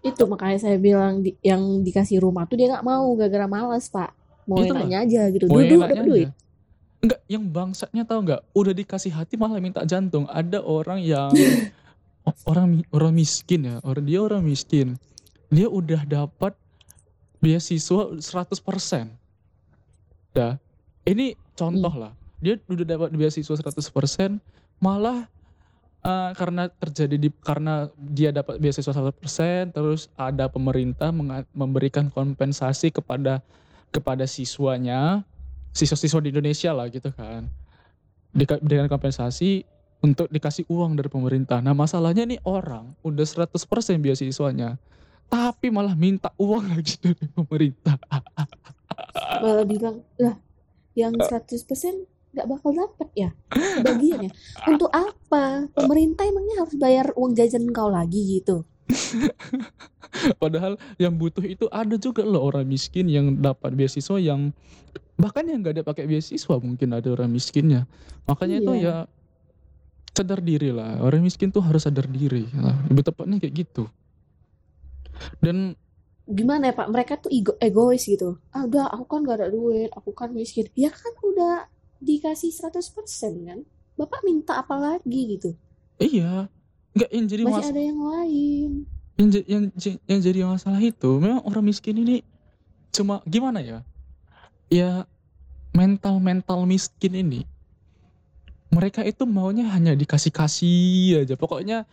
itu 0.03 0.19
makanya 0.27 0.59
saya 0.59 0.77
bilang 0.83 1.23
di- 1.23 1.39
yang 1.47 1.63
dikasih 1.87 2.19
rumah 2.19 2.43
tuh 2.43 2.59
dia 2.59 2.67
nggak 2.67 2.83
mau 2.83 3.07
gara-gara 3.15 3.47
malas 3.47 3.87
pak 3.87 4.11
mau 4.51 4.59
Itulah. 4.59 4.83
enaknya 4.83 4.99
aja 5.07 5.23
gitu 5.31 5.47
Mau 5.47 5.63
enaknya 5.63 5.79
dapat 5.95 6.03
duit 6.03 6.27
aja. 6.27 6.35
Enggak, 7.03 7.19
yang 7.27 7.45
bangsatnya 7.51 8.07
tahu 8.07 8.31
nggak? 8.31 8.43
Udah 8.55 8.71
dikasih 8.71 9.11
hati 9.11 9.35
malah 9.35 9.59
minta 9.59 9.83
jantung. 9.83 10.31
Ada 10.31 10.63
orang 10.63 11.03
yang 11.03 11.35
orang 12.51 12.87
orang 12.95 13.13
miskin 13.19 13.67
ya, 13.67 13.83
orang 13.83 14.07
dia 14.07 14.23
orang 14.23 14.47
miskin. 14.47 14.95
Dia 15.51 15.67
udah 15.67 16.07
dapat 16.07 16.55
beasiswa 17.43 18.23
100%. 18.23 18.23
Dah. 20.31 20.55
Ini 21.03 21.35
contoh 21.59 21.91
lah. 21.91 22.15
Dia 22.39 22.63
udah 22.71 22.87
dapat 22.87 23.11
beasiswa 23.19 23.59
100%, 23.59 24.39
malah 24.79 25.27
eh, 26.07 26.31
karena 26.39 26.71
terjadi 26.71 27.19
di 27.19 27.35
karena 27.43 27.91
dia 27.99 28.31
dapat 28.31 28.63
beasiswa 28.63 28.95
100%, 28.95 29.75
terus 29.75 30.07
ada 30.15 30.47
pemerintah 30.47 31.11
memberikan 31.51 32.15
kompensasi 32.15 32.95
kepada 32.95 33.43
kepada 33.91 34.23
siswanya 34.25 35.27
siswa-siswa 35.73 36.21
di 36.21 36.29
Indonesia 36.31 36.71
lah 36.71 36.87
gitu 36.93 37.09
kan. 37.13 37.49
Dengan 38.63 38.89
kompensasi 38.89 39.65
untuk 40.05 40.29
dikasih 40.29 40.69
uang 40.69 40.97
dari 40.97 41.09
pemerintah. 41.09 41.61
Nah 41.61 41.73
masalahnya 41.73 42.25
nih 42.25 42.41
orang 42.45 42.93
udah 43.05 43.25
100% 43.49 43.57
beasiswanya 44.01 44.77
tapi 45.33 45.73
malah 45.73 45.97
minta 45.97 46.29
uang 46.37 46.69
lagi 46.77 47.01
dari 47.01 47.25
pemerintah. 47.33 47.97
Malah 49.41 49.65
bilang 49.65 50.05
lah 50.21 50.37
yang 50.93 51.17
100% 51.17 51.49
nggak 52.33 52.49
bakal 52.49 52.73
dapat 52.73 53.09
ya? 53.17 53.31
Bagiannya 53.81 54.33
untuk 54.69 54.93
apa? 54.93 55.69
Pemerintah 55.73 56.29
emangnya 56.29 56.65
harus 56.65 56.77
bayar 56.77 57.13
uang 57.17 57.33
jajan 57.33 57.69
kau 57.73 57.89
lagi 57.89 58.41
gitu 58.41 58.69
padahal 60.43 60.77
yang 61.01 61.15
butuh 61.17 61.45
itu 61.45 61.67
ada 61.73 61.97
juga 61.97 62.23
loh 62.23 62.53
orang 62.53 62.69
miskin 62.69 63.09
yang 63.09 63.41
dapat 63.41 63.73
beasiswa 63.73 64.19
yang 64.21 64.53
bahkan 65.17 65.47
yang 65.47 65.63
nggak 65.63 65.81
ada 65.81 65.85
pakai 65.87 66.05
beasiswa 66.05 66.57
mungkin 66.61 66.93
ada 66.93 67.09
orang 67.13 67.31
miskinnya. 67.31 67.87
Makanya 68.29 68.57
itu 68.61 68.73
Iya. 68.77 68.85
ya 68.85 68.97
sadar 70.13 70.41
diri 70.45 70.71
lah. 70.75 71.01
Orang 71.01 71.25
miskin 71.25 71.49
tuh 71.49 71.65
harus 71.65 71.89
sadar 71.89 72.05
diri. 72.11 72.45
Lah. 72.53 72.77
lebih 72.91 73.05
tepatnya 73.07 73.41
kayak 73.41 73.55
gitu. 73.65 73.89
Dan 75.41 75.79
gimana 76.29 76.71
ya 76.71 76.75
pak? 76.77 76.89
Mereka 76.91 77.13
tuh 77.25 77.31
ego 77.33 77.57
egois 77.63 78.05
gitu. 78.05 78.37
Ah 78.53 78.67
udah 78.69 78.93
aku 78.93 79.05
kan 79.09 79.21
gak 79.25 79.39
ada 79.41 79.49
duit 79.49 79.89
aku 79.97 80.13
kan 80.13 80.35
miskin. 80.35 80.69
Ya 80.77 80.93
kan 80.93 81.15
udah 81.23 81.71
dikasih 82.03 82.51
100% 82.53 83.49
kan? 83.49 83.59
Bapak 83.97 84.21
minta 84.27 84.59
apa 84.59 84.75
lagi 84.77 85.39
gitu? 85.39 85.55
Iya 86.03 86.51
nggak 86.93 87.11
yang 87.11 87.27
jadi 87.29 87.43
masih 87.49 87.57
mas 87.57 87.71
ada 87.73 87.83
yang 87.83 88.01
lain. 88.01 88.71
Yang, 89.21 89.29
yang, 89.45 89.65
yang 90.09 90.21
jadi 90.21 90.39
masalah 90.49 90.81
itu 90.83 91.11
memang 91.21 91.45
orang 91.45 91.65
miskin 91.65 91.97
ini 92.01 92.25
cuma 92.93 93.21
gimana 93.29 93.61
ya? 93.61 93.79
Ya 94.73 95.05
mental 95.73 96.21
mental 96.21 96.65
miskin 96.69 97.17
ini 97.17 97.41
mereka 98.73 99.05
itu 99.05 99.29
maunya 99.29 99.69
hanya 99.69 99.93
dikasih 99.93 100.33
kasih 100.33 101.29
aja. 101.29 101.37
Pokoknya 101.37 101.85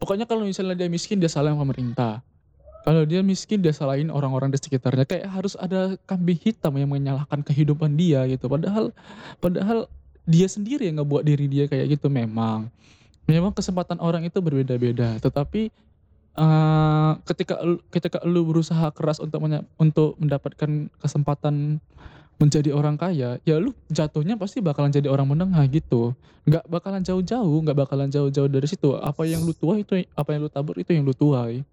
pokoknya 0.00 0.24
kalau 0.24 0.48
misalnya 0.48 0.72
dia 0.72 0.88
miskin 0.88 1.20
dia 1.20 1.28
salahin 1.28 1.60
pemerintah. 1.60 2.24
Kalau 2.88 3.04
dia 3.04 3.20
miskin 3.20 3.60
dia 3.60 3.76
salahin 3.76 4.08
orang-orang 4.08 4.48
di 4.48 4.56
sekitarnya. 4.56 5.04
Kayak 5.04 5.28
harus 5.28 5.52
ada 5.60 6.00
kambing 6.08 6.40
hitam 6.40 6.72
yang 6.80 6.88
menyalahkan 6.88 7.44
kehidupan 7.44 7.92
dia 8.00 8.24
gitu. 8.24 8.48
Padahal 8.48 8.96
padahal 9.44 9.92
dia 10.24 10.48
sendiri 10.48 10.88
yang 10.88 11.04
ngebuat 11.04 11.22
diri 11.28 11.44
dia 11.44 11.64
kayak 11.68 12.00
gitu 12.00 12.08
memang 12.08 12.72
memang 13.28 13.52
kesempatan 13.52 14.00
orang 14.00 14.24
itu 14.24 14.40
berbeda-beda 14.40 15.20
tetapi 15.20 15.68
eh, 16.34 17.12
ketika 17.28 17.60
ketika 17.92 18.18
lu 18.24 18.48
berusaha 18.48 18.88
keras 18.96 19.20
untuk 19.20 19.44
untuk 19.78 20.16
mendapatkan 20.16 20.88
kesempatan 20.98 21.78
menjadi 22.38 22.70
orang 22.70 22.94
kaya, 22.94 23.42
ya 23.42 23.56
lu 23.58 23.74
jatuhnya 23.90 24.38
pasti 24.38 24.62
bakalan 24.62 24.94
jadi 24.94 25.10
orang 25.10 25.26
menengah 25.26 25.66
gitu. 25.66 26.14
Nggak 26.46 26.70
bakalan 26.70 27.02
jauh-jauh, 27.02 27.58
nggak 27.66 27.74
bakalan 27.74 28.08
jauh-jauh 28.08 28.46
dari 28.46 28.70
situ. 28.70 28.94
Apa 28.94 29.26
yang 29.26 29.42
lu 29.42 29.50
tuai 29.50 29.82
itu, 29.82 30.06
apa 30.14 30.28
yang 30.32 30.46
lu 30.46 30.50
tabur 30.50 30.78
itu 30.78 30.94
yang 30.94 31.02
lu 31.02 31.12
tuai. 31.12 31.66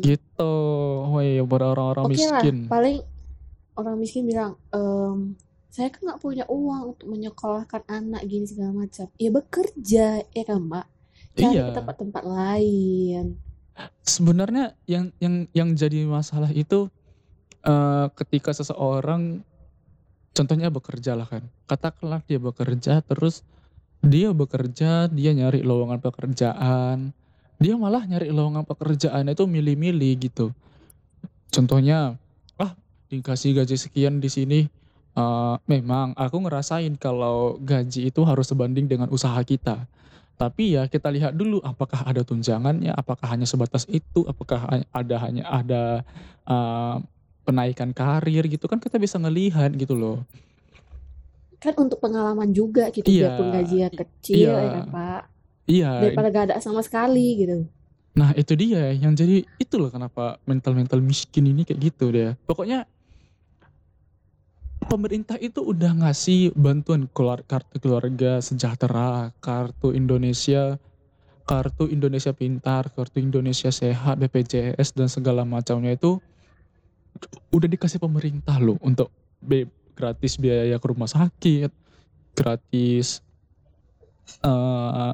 Gitu, 0.00 0.54
woi, 1.04 1.38
orang-orang 1.44 2.08
Oke 2.08 2.16
lah, 2.24 2.40
miskin. 2.40 2.56
paling 2.66 2.98
orang 3.76 3.94
miskin 4.00 4.24
bilang, 4.26 4.56
"Em, 4.72 5.36
saya 5.68 5.92
kan 5.92 6.00
nggak 6.08 6.20
punya 6.20 6.44
uang 6.48 6.96
untuk 6.96 7.06
menyekolahkan 7.12 7.82
anak 7.86 8.24
gini 8.24 8.48
segala 8.48 8.72
macam. 8.72 9.06
Ya 9.20 9.30
bekerja, 9.30 10.06
ya 10.24 10.42
kan 10.48 10.58
Mbak? 10.64 10.86
Cari 11.38 11.54
Iya. 11.54 11.66
tempat-tempat 11.76 12.24
lain. 12.24 13.38
Sebenarnya 14.02 14.74
yang 14.90 15.14
yang 15.22 15.46
yang 15.54 15.68
jadi 15.78 16.02
masalah 16.08 16.50
itu 16.50 16.90
eh, 17.62 18.06
ketika 18.16 18.50
seseorang 18.50 19.44
contohnya 20.34 20.72
bekerja 20.72 21.14
lah 21.14 21.28
kan. 21.28 21.46
Katakanlah 21.70 22.24
dia 22.26 22.40
bekerja 22.42 23.04
terus 23.04 23.44
dia 23.98 24.30
bekerja, 24.30 25.10
dia 25.10 25.30
nyari 25.34 25.62
lowongan 25.66 25.98
pekerjaan. 25.98 27.10
Dia 27.58 27.74
malah 27.74 28.06
nyari 28.06 28.30
lowongan 28.30 28.62
pekerjaan 28.62 29.26
itu 29.26 29.42
milih-milih 29.46 30.12
gitu. 30.22 30.54
Contohnya, 31.50 32.14
ah 32.54 32.72
dikasih 33.10 33.58
gaji 33.58 33.74
sekian 33.74 34.22
di 34.22 34.30
sini. 34.30 34.60
Eh, 35.16 35.54
memang 35.66 36.12
aku 36.14 36.36
ngerasain 36.46 36.94
kalau 37.00 37.56
gaji 37.58 38.12
itu 38.12 38.20
harus 38.22 38.46
sebanding 38.48 38.86
dengan 38.86 39.08
usaha 39.08 39.38
kita. 39.42 39.88
Tapi 40.38 40.78
ya 40.78 40.86
kita 40.86 41.10
lihat 41.10 41.34
dulu 41.34 41.58
apakah 41.66 42.06
ada 42.06 42.22
tunjangannya, 42.22 42.94
apakah 42.94 43.26
hanya 43.34 43.42
sebatas 43.42 43.82
itu, 43.90 44.22
apakah 44.30 44.68
ada 44.94 45.16
hanya 45.18 45.44
ada 45.50 46.06
eh, 46.46 46.96
penaikan 47.42 47.90
karir 47.90 48.44
gitu 48.46 48.68
kan 48.68 48.78
kita 48.78 49.00
bisa 49.00 49.16
ngelihat 49.18 49.74
gitu 49.74 49.96
loh. 49.98 50.22
Kan 51.58 51.74
untuk 51.74 51.98
pengalaman 51.98 52.54
juga 52.54 52.86
gitu, 52.94 53.08
Iya, 53.10 53.34
biarpun 53.34 53.46
gajinya 53.50 53.88
kecil, 53.90 54.46
iya. 54.46 54.54
ya 54.54 54.68
kan 54.70 54.84
Pak? 54.94 55.22
Iya, 55.68 55.90
Daripada 56.06 56.28
gak 56.30 56.44
ada 56.48 56.56
sama 56.62 56.80
sekali 56.86 57.26
gitu. 57.42 57.66
nah 58.18 58.34
itu 58.34 58.50
dia 58.58 58.90
yang 58.98 59.14
jadi 59.14 59.46
itu 59.62 59.74
loh 59.78 59.94
kenapa 59.94 60.42
mental-mental 60.42 60.98
miskin 60.98 61.54
ini 61.54 61.62
kayak 61.62 61.78
gitu 61.90 62.10
deh. 62.10 62.34
Pokoknya 62.46 62.82
pemerintah 64.88 65.36
itu 65.36 65.60
udah 65.60 65.92
ngasih 66.00 66.56
bantuan 66.56 67.04
keluar 67.12 67.44
kartu 67.44 67.76
keluarga 67.76 68.40
sejahtera, 68.40 69.36
kartu 69.44 69.92
Indonesia, 69.92 70.80
kartu 71.44 71.92
Indonesia 71.92 72.32
Pintar, 72.32 72.88
kartu 72.96 73.20
Indonesia 73.20 73.68
Sehat, 73.68 74.16
BPJS 74.16 74.96
dan 74.96 75.12
segala 75.12 75.44
macamnya 75.44 75.92
itu 75.92 76.16
udah 77.52 77.68
dikasih 77.68 78.00
pemerintah 78.00 78.56
loh 78.56 78.80
untuk 78.80 79.12
be- 79.44 79.68
gratis 79.92 80.40
biaya 80.40 80.80
ke 80.80 80.86
rumah 80.88 81.10
sakit, 81.10 81.68
gratis 82.32 83.20
eh, 84.40 85.12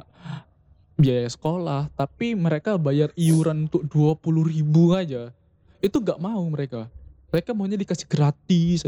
biaya 0.95 1.27
sekolah, 1.27 1.91
tapi 1.99 2.39
mereka 2.39 2.79
bayar 2.79 3.11
iuran 3.19 3.67
untuk 3.67 3.83
20 3.91 4.55
ribu 4.55 4.95
aja. 4.95 5.35
Itu 5.83 5.99
gak 5.99 6.23
mau 6.23 6.45
mereka. 6.47 6.87
Mereka 7.35 7.51
maunya 7.51 7.75
dikasih 7.75 8.07
gratis. 8.07 8.87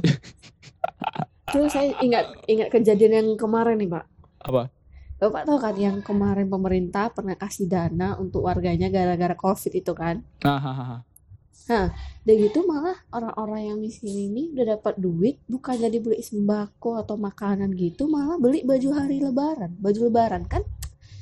Terus 1.50 1.74
saya 1.74 1.98
ingat 1.98 2.46
ingat 2.46 2.70
kejadian 2.70 3.12
yang 3.18 3.28
kemarin 3.34 3.74
nih 3.74 3.90
Pak. 3.90 4.04
Apa? 4.46 4.70
Bapak 5.18 5.42
tahu 5.50 5.58
kan 5.58 5.74
yang 5.74 5.98
kemarin 5.98 6.46
pemerintah 6.46 7.10
pernah 7.10 7.34
kasih 7.34 7.66
dana 7.66 8.14
untuk 8.14 8.46
warganya 8.46 8.86
gara-gara 8.86 9.34
COVID 9.34 9.72
itu 9.74 9.92
kan? 9.98 10.22
Nah, 10.46 10.62
hahaha. 10.62 10.98
Udah 12.22 12.34
gitu 12.38 12.62
malah 12.62 12.94
orang-orang 13.10 13.74
yang 13.74 13.78
miskin 13.82 14.14
ini 14.14 14.54
udah 14.54 14.78
dapat 14.78 14.94
duit 15.02 15.42
bukan 15.50 15.74
jadi 15.74 15.98
beli 15.98 16.22
sembako 16.22 17.02
atau 17.02 17.18
makanan 17.18 17.74
gitu 17.74 18.06
malah 18.06 18.38
beli 18.38 18.62
baju 18.62 18.94
hari 18.94 19.18
lebaran 19.18 19.74
baju 19.82 20.06
lebaran 20.06 20.46
kan 20.46 20.62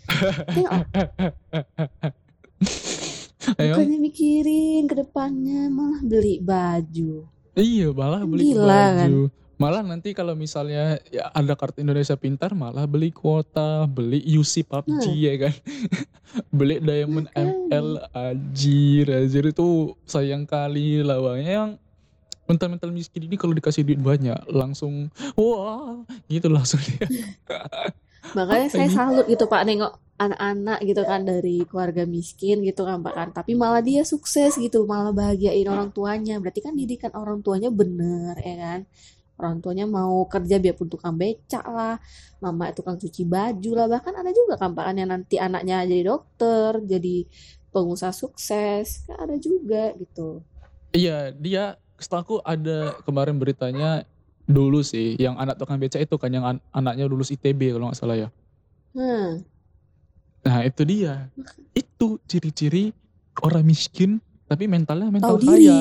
Tengok, 0.53 0.85
Ayo. 3.61 3.75
bukannya 3.77 3.99
mikirin 4.01 4.83
ke 4.89 4.95
depannya 4.99 5.69
malah 5.69 6.01
beli 6.05 6.41
baju 6.41 7.29
Iya, 7.55 7.95
malah 7.95 8.27
beli 8.27 8.51
Gila, 8.51 8.67
baju. 8.67 9.31
Malah 9.55 9.87
nanti 9.87 10.11
kalau 10.11 10.35
misalnya 10.35 10.99
ya 11.15 11.31
ada 11.31 11.55
kartu 11.55 11.87
Indonesia 11.87 12.19
Pintar 12.19 12.51
malah 12.59 12.91
beli 12.91 13.15
kuota, 13.15 13.87
beli 13.87 14.19
UC 14.35 14.67
PUBG 14.67 15.05
ya 15.15 15.35
kan. 15.39 15.55
beli 16.59 16.83
Diamond 16.83 17.31
Makanya. 17.31 17.71
ML 17.71 17.89
anjir, 18.11 19.07
anjir 19.07 19.45
itu 19.55 19.95
sayang 20.03 20.51
kali 20.51 21.07
lawannya 21.07 21.53
yang 21.55 21.71
mental-mental 22.51 22.91
miskin 22.91 23.25
ini 23.25 23.39
kalau 23.39 23.55
dikasih 23.55 23.87
duit 23.87 24.03
banyak 24.03 24.37
langsung 24.51 25.09
wah 25.39 26.03
gitu 26.27 26.51
langsung 26.51 26.83
dia. 26.83 27.07
makanya 28.33 28.69
saya 28.73 28.89
salut 28.89 29.29
gitu 29.29 29.45
Pak 29.45 29.63
nengok 29.69 29.93
anak-anak 30.15 30.79
gitu 30.87 31.03
kan 31.03 31.27
dari 31.27 31.67
keluarga 31.67 32.07
miskin 32.07 32.63
gitu 32.63 32.87
kan 32.87 33.03
Pak 33.03 33.15
kan. 33.15 33.29
Tapi 33.35 33.53
malah 33.59 33.83
dia 33.83 34.07
sukses 34.07 34.57
gitu 34.57 34.87
malah 34.89 35.13
bahagiain 35.13 35.67
orang 35.69 35.91
tuanya. 35.91 36.41
Berarti 36.41 36.65
kan 36.65 36.73
didikan 36.73 37.13
orang 37.13 37.43
tuanya 37.45 37.69
bener 37.69 38.39
ya 38.41 38.57
kan? 38.57 38.81
Orang 39.35 39.59
tuanya 39.59 39.85
mau 39.91 40.23
kerja 40.31 40.63
biarpun 40.63 40.87
tukang 40.87 41.19
becak 41.19 41.67
lah 41.67 41.99
mama 42.39 42.71
tukang 42.71 42.95
cuci 42.97 43.27
baju 43.27 43.71
lah. 43.75 43.87
Bahkan 43.91 44.15
ada 44.15 44.31
juga 44.31 44.55
kan 44.57 44.73
Pak 44.73 44.85
kan 44.87 44.95
yang 44.97 45.11
nanti 45.11 45.37
anaknya 45.37 45.83
jadi 45.85 46.03
dokter 46.07 46.71
jadi 46.87 47.27
pengusaha 47.75 48.15
sukses. 48.15 49.03
Kan 49.11 49.19
ada 49.19 49.37
juga 49.43 49.91
gitu. 49.99 50.47
Iya, 50.95 51.35
dia 51.35 51.75
setahu 51.99 52.39
ada 52.47 52.95
kemarin 53.03 53.35
beritanya 53.35 54.07
dulu 54.45 54.85
sih 54.85 55.17
yang 55.17 55.37
anak 55.41 55.57
tukang 55.57 55.81
becak 55.81 56.05
itu 56.05 56.17
kan 56.21 56.31
yang 56.33 56.45
an- 56.45 56.65
anaknya 56.73 57.09
lulus 57.09 57.33
ITB 57.33 57.73
kalau 57.73 57.89
nggak 57.91 57.99
salah 57.99 58.17
ya. 58.17 58.29
hmm 58.95 59.43
Nah 60.45 60.61
itu 60.65 60.83
dia. 60.85 61.29
Itu 61.73 62.21
ciri-ciri 62.29 62.93
orang 63.41 63.65
miskin 63.65 64.21
tapi 64.47 64.69
mentalnya 64.69 65.09
mental 65.09 65.37
Tahu 65.37 65.41
diri. 65.41 65.67
kaya. 65.67 65.81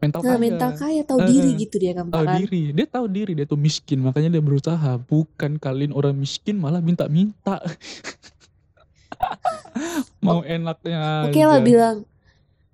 Mental 0.00 0.20
nah 0.24 0.28
kaya. 0.32 0.40
mental 0.40 0.70
kaya 0.80 1.00
tahu 1.04 1.18
Eh, 1.20 1.28
diri 1.28 1.50
gitu 1.60 1.76
dia 1.76 1.92
kan 1.92 2.08
Tahu 2.08 2.26
diri. 2.40 2.62
Dia 2.72 2.86
tahu 2.88 3.06
diri 3.12 3.32
dia 3.36 3.44
tuh 3.44 3.60
miskin 3.60 4.00
makanya 4.00 4.32
dia 4.32 4.42
berusaha. 4.42 4.92
Bukan 4.96 5.60
kalian 5.60 5.92
orang 5.92 6.16
miskin 6.16 6.56
malah 6.56 6.80
minta-minta. 6.80 7.60
Mau 10.24 10.40
enaknya 10.44 11.28
Oke 11.28 11.42
lah 11.44 11.60
aja. 11.60 11.64
bilang, 11.68 11.96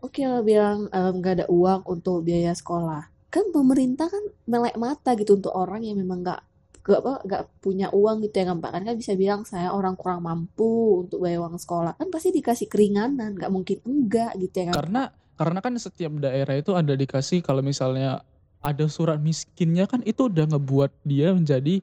oke 0.05 0.23
lah 0.31 0.43
bilang 0.47 0.79
nggak 0.91 1.33
ada 1.43 1.47
uang 1.51 1.81
untuk 1.95 2.23
biaya 2.27 2.53
sekolah. 2.55 3.03
Kan 3.33 3.51
pemerintah 3.53 4.09
kan 4.09 4.25
melek 4.49 4.77
mata 4.79 5.13
gitu 5.19 5.37
untuk 5.37 5.53
orang 5.53 5.83
yang 5.83 5.99
memang 5.99 6.23
nggak 6.25 6.41
nggak 6.87 7.01
apa 7.03 7.13
nggak 7.27 7.43
punya 7.59 7.91
uang 7.91 8.23
gitu 8.23 8.47
ya 8.47 8.55
Pak 8.55 8.71
kan 8.71 8.95
bisa 8.95 9.19
bilang 9.19 9.43
saya 9.43 9.75
orang 9.75 9.99
kurang 9.99 10.23
mampu 10.23 11.03
untuk 11.03 11.19
bayar 11.19 11.43
uang 11.43 11.59
sekolah 11.59 11.99
kan 11.99 12.15
pasti 12.15 12.31
dikasih 12.31 12.71
keringanan 12.71 13.35
nggak 13.35 13.51
mungkin 13.51 13.83
enggak 13.83 14.39
gitu 14.39 14.55
ya 14.63 14.65
kan 14.71 14.75
Karena 14.87 15.03
karena 15.35 15.59
kan 15.59 15.75
setiap 15.83 16.15
daerah 16.23 16.55
itu 16.55 16.79
ada 16.79 16.95
dikasih 16.95 17.43
kalau 17.43 17.59
misalnya 17.61 18.23
ada 18.63 18.87
surat 18.87 19.19
miskinnya 19.19 19.91
kan 19.91 20.01
itu 20.07 20.31
udah 20.31 20.47
ngebuat 20.57 20.91
dia 21.03 21.35
menjadi 21.35 21.83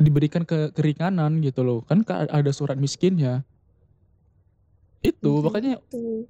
diberikan 0.00 0.42
ke 0.42 0.72
keringanan 0.72 1.38
gitu 1.44 1.62
loh. 1.62 1.78
Kan 1.86 2.02
ka- 2.02 2.28
ada 2.28 2.50
surat 2.50 2.76
miskinnya. 2.80 3.44
Itu 5.02 5.42
makanya 5.42 5.78
Gitu. 5.90 6.26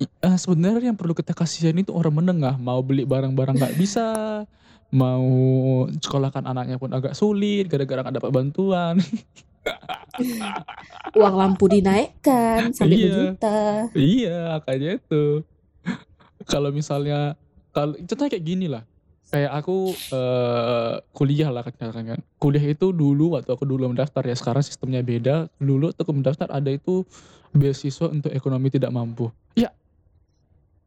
Eh, 0.00 0.36
sebenarnya 0.36 0.90
yang 0.90 0.98
perlu 0.98 1.12
kita 1.12 1.32
kasihan 1.32 1.74
itu 1.74 1.90
orang 1.90 2.14
menengah. 2.14 2.54
Mau 2.56 2.80
beli 2.80 3.04
barang-barang 3.04 3.54
nggak 3.54 3.76
bisa. 3.76 4.06
Mau 4.94 5.26
sekolahkan 5.90 6.46
anaknya 6.46 6.78
pun 6.78 6.90
agak 6.94 7.12
sulit 7.12 7.66
gara-gara 7.66 8.02
nggak 8.02 8.16
dapat 8.22 8.30
bantuan. 8.30 8.94
Uang 11.18 11.34
lampu 11.34 11.66
dinaikkan 11.66 12.70
sampai 12.70 12.94
Iya. 12.94 13.06
berjuta. 13.34 13.58
Iya 13.96 14.38
makanya 14.54 14.90
itu 15.00 15.24
kalau 16.44 16.70
misalnya 16.70 17.34
kalau 17.70 17.94
contohnya 17.98 18.30
kayak 18.30 18.46
gini 18.46 18.66
lah. 18.70 18.86
Kayak 19.24 19.50
aku 19.56 19.90
eh, 20.14 20.94
kuliah 21.10 21.50
lah 21.50 21.66
katakan 21.66 22.04
kan. 22.06 22.20
Kuliah 22.38 22.62
itu 22.62 22.94
dulu 22.94 23.34
waktu 23.34 23.50
aku 23.50 23.66
dulu 23.66 23.90
mendaftar 23.90 24.22
ya. 24.22 24.36
Sekarang 24.36 24.62
sistemnya 24.62 25.02
beda. 25.02 25.50
Dulu 25.58 25.90
tuh 25.90 26.06
aku 26.06 26.14
mendaftar 26.14 26.46
ada 26.54 26.70
itu 26.70 27.02
beasiswa 27.50 28.06
untuk 28.06 28.30
ekonomi 28.30 28.70
tidak 28.70 28.94
mampu. 28.94 29.32
Ya 29.58 29.74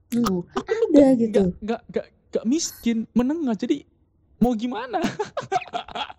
Hmm, 0.08 0.40
kan 0.56 0.64
ada 0.64 1.20
gitu. 1.20 1.52
nggak 1.60 1.82
nggak 1.92 2.06
nggak 2.32 2.46
miskin 2.48 3.04
menengah 3.12 3.60
jadi 3.60 3.84
mau 4.40 4.56
gimana? 4.56 5.04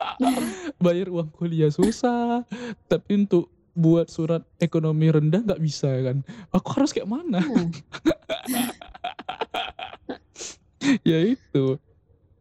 Bayar 0.85 1.09
uang 1.09 1.33
kuliah 1.33 1.73
susah 1.73 2.45
tapi 2.91 3.25
untuk 3.25 3.49
buat 3.73 4.11
surat 4.11 4.43
ekonomi 4.61 5.09
rendah 5.09 5.41
nggak 5.41 5.63
bisa 5.63 5.89
kan? 6.05 6.21
Aku 6.53 6.69
harus 6.77 6.93
kayak 6.93 7.09
mana? 7.09 7.41
Nah, 7.41 7.45
ya 11.09 11.19
itu. 11.25 11.81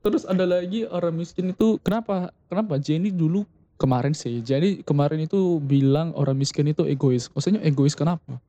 Terus 0.04 0.28
ada 0.28 0.44
lagi 0.44 0.84
orang 0.84 1.16
miskin 1.16 1.56
itu 1.56 1.80
kenapa? 1.80 2.36
Kenapa? 2.52 2.76
Jenny 2.76 3.14
dulu 3.14 3.48
kemarin 3.78 4.18
sih 4.18 4.42
jadi 4.42 4.82
kemarin 4.82 5.30
itu 5.30 5.62
bilang 5.64 6.12
orang 6.18 6.36
miskin 6.36 6.68
itu 6.68 6.84
egois. 6.84 7.32
Maksudnya 7.32 7.64
egois 7.64 7.96
kenapa 7.96 8.42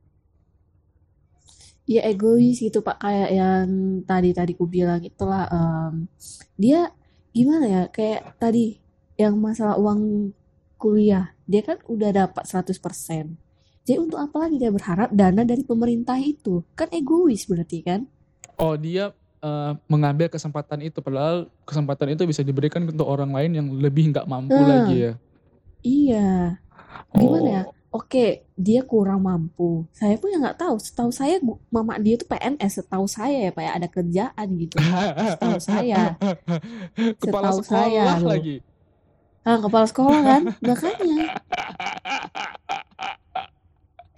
ya 1.89 2.05
egois 2.05 2.61
gitu 2.61 2.85
pak. 2.85 3.01
Kayak 3.01 3.29
yang 3.33 3.67
tadi 4.05 4.29
tadi 4.37 4.53
ku 4.53 4.69
bilang 4.69 5.01
itulah 5.01 5.49
em, 5.49 6.05
dia 6.53 6.93
gimana 7.33 7.65
ya 7.65 7.83
kayak 7.89 8.37
tadi 8.37 8.77
yang 9.17 9.33
masalah 9.41 9.75
uang 9.81 10.31
kuliah 10.79 11.33
dia 11.49 11.65
kan 11.65 11.81
udah 11.89 12.13
dapat 12.13 12.45
100% 12.47 12.79
jadi 13.89 13.97
untuk 14.05 14.21
apa 14.21 14.45
lagi 14.45 14.61
dia 14.61 14.69
berharap 14.69 15.09
dana 15.09 15.41
dari 15.41 15.65
pemerintah 15.65 16.13
itu? 16.21 16.61
Kan 16.77 16.93
egois 16.93 17.49
berarti 17.49 17.81
kan? 17.81 18.05
Oh 18.61 18.77
dia 18.77 19.17
eh, 19.41 19.73
mengambil 19.89 20.29
kesempatan 20.29 20.85
itu 20.85 21.01
padahal 21.01 21.49
kesempatan 21.65 22.13
itu 22.13 22.29
bisa 22.29 22.45
diberikan 22.45 22.85
untuk 22.85 23.09
orang 23.09 23.33
lain 23.33 23.51
yang 23.57 23.67
lebih 23.73 24.13
nggak 24.13 24.29
mampu 24.29 24.53
Nah. 24.53 24.85
lagi 24.85 24.95
ya. 25.09 25.13
iya. 25.81 26.29
Gimana 27.17 27.49
ya 27.49 27.63
Oke, 27.89 28.45
dia 28.53 28.85
kurang 28.85 29.25
mampu. 29.25 29.89
Saya 29.97 30.13
pun 30.21 30.29
ya 30.29 30.37
nggak 30.37 30.61
tahu. 30.61 30.77
Setahu 30.77 31.09
saya, 31.09 31.41
mama 31.73 31.97
dia 31.97 32.21
tuh 32.21 32.29
PNS. 32.29 32.85
Setahu 32.85 33.09
saya 33.09 33.49
ya, 33.49 33.51
Pak, 33.51 33.63
ya, 33.65 33.71
ada 33.73 33.87
kerjaan 33.89 34.47
gitu. 34.61 34.77
Setahu 34.77 35.57
saya. 35.57 36.13
Kepala 37.21 37.49
Setahu 37.49 37.59
sekolah 37.65 37.81
saya 37.89 38.03
lagi. 38.21 38.61
Ah, 39.49 39.57
kepala 39.57 39.85
sekolah 39.87 40.19
kan? 40.21 40.41
Makanya 40.61 41.33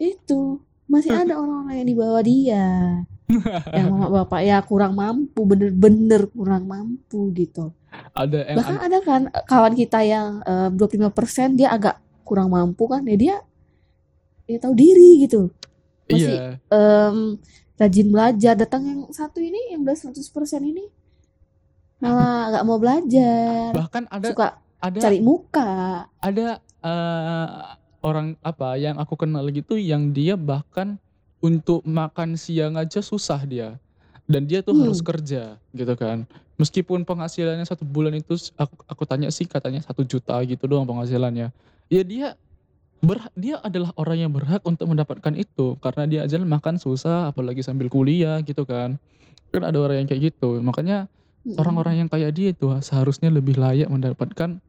itu 0.01 0.59
masih 0.89 1.13
ada 1.13 1.39
orang-orang 1.39 1.77
yang 1.79 1.87
di 1.87 1.95
bawah 1.95 2.23
dia. 2.25 2.67
Yang 3.71 3.87
mama 3.87 4.07
bapak 4.11 4.41
ya 4.43 4.59
kurang 4.65 4.97
mampu, 4.99 5.47
bener-bener 5.47 6.27
kurang 6.35 6.67
mampu 6.67 7.31
gitu. 7.31 7.71
Ada 8.11 8.57
Bahkan 8.59 8.77
ada 8.81 8.97
kan 8.99 9.21
eh, 9.31 9.43
kawan 9.47 9.73
kita 9.77 10.03
yang 10.03 10.43
eh, 10.43 10.67
25% 10.75 11.55
dia 11.55 11.71
agak 11.71 11.95
kurang 12.27 12.51
mampu 12.51 12.91
kan, 12.91 13.07
ya 13.07 13.15
dia 13.15 13.35
dia 14.51 14.59
tahu 14.59 14.75
diri 14.75 15.23
gitu. 15.23 15.47
Masih 16.05 16.27
iya. 16.27 16.59
em, 16.67 17.39
rajin 17.75 18.07
belajar. 18.07 18.53
Datang 18.53 18.83
yang 18.83 19.01
satu 19.09 19.39
ini 19.39 19.71
yang 19.71 19.81
udah 19.81 19.95
100% 19.95 20.19
ini 20.61 20.91
malah 22.01 22.51
nggak 22.51 22.65
mau 22.65 22.77
belajar. 22.77 23.71
Bahkan 23.71 24.03
ada 24.09 24.27
Suka 24.27 24.47
ada 24.81 24.97
cari 24.97 25.19
muka. 25.21 25.69
ada 26.17 26.57
eh, 26.81 27.47
orang 28.01 28.33
apa 28.41 28.75
yang 28.75 28.97
aku 28.97 29.13
kenal 29.13 29.45
gitu 29.47 29.77
yang 29.77 30.09
dia 30.09 30.33
bahkan 30.33 30.97
untuk 31.37 31.85
makan 31.85 32.33
siang 32.33 32.73
aja 32.73 32.99
susah 32.99 33.45
dia 33.45 33.77
dan 34.25 34.49
dia 34.49 34.65
tuh 34.65 34.73
Hmm. 34.73 34.89
harus 34.89 35.01
kerja 35.01 35.61
gitu 35.69 35.93
kan 35.93 36.25
meskipun 36.57 37.05
penghasilannya 37.05 37.65
satu 37.65 37.85
bulan 37.85 38.13
itu 38.13 38.37
aku, 38.57 38.73
aku 38.85 39.03
tanya 39.05 39.29
sih 39.29 39.45
katanya 39.45 39.81
satu 39.81 40.01
juta 40.01 40.37
gitu 40.45 40.65
doang 40.65 40.85
penghasilannya 40.85 41.53
ya 41.89 42.01
dia 42.01 42.27
berhak, 43.01 43.33
dia 43.33 43.57
adalah 43.65 43.89
orang 43.97 44.17
yang 44.21 44.31
berhak 44.31 44.61
untuk 44.61 44.85
mendapatkan 44.85 45.33
itu 45.33 45.75
karena 45.81 46.03
dia 46.05 46.19
aja 46.25 46.37
makan 46.37 46.77
susah 46.77 47.33
apalagi 47.33 47.65
sambil 47.65 47.89
kuliah 47.89 48.37
gitu 48.45 48.61
kan 48.63 49.01
kan 49.51 49.63
ada 49.65 49.77
orang 49.81 50.05
yang 50.05 50.07
kayak 50.07 50.31
gitu 50.31 50.61
makanya 50.61 51.09
orang-orang 51.57 52.05
yang 52.05 52.09
kayak 52.09 52.31
dia 52.37 52.53
itu 52.53 52.69
seharusnya 52.79 53.33
lebih 53.33 53.57
layak 53.57 53.89
mendapatkan 53.89 54.61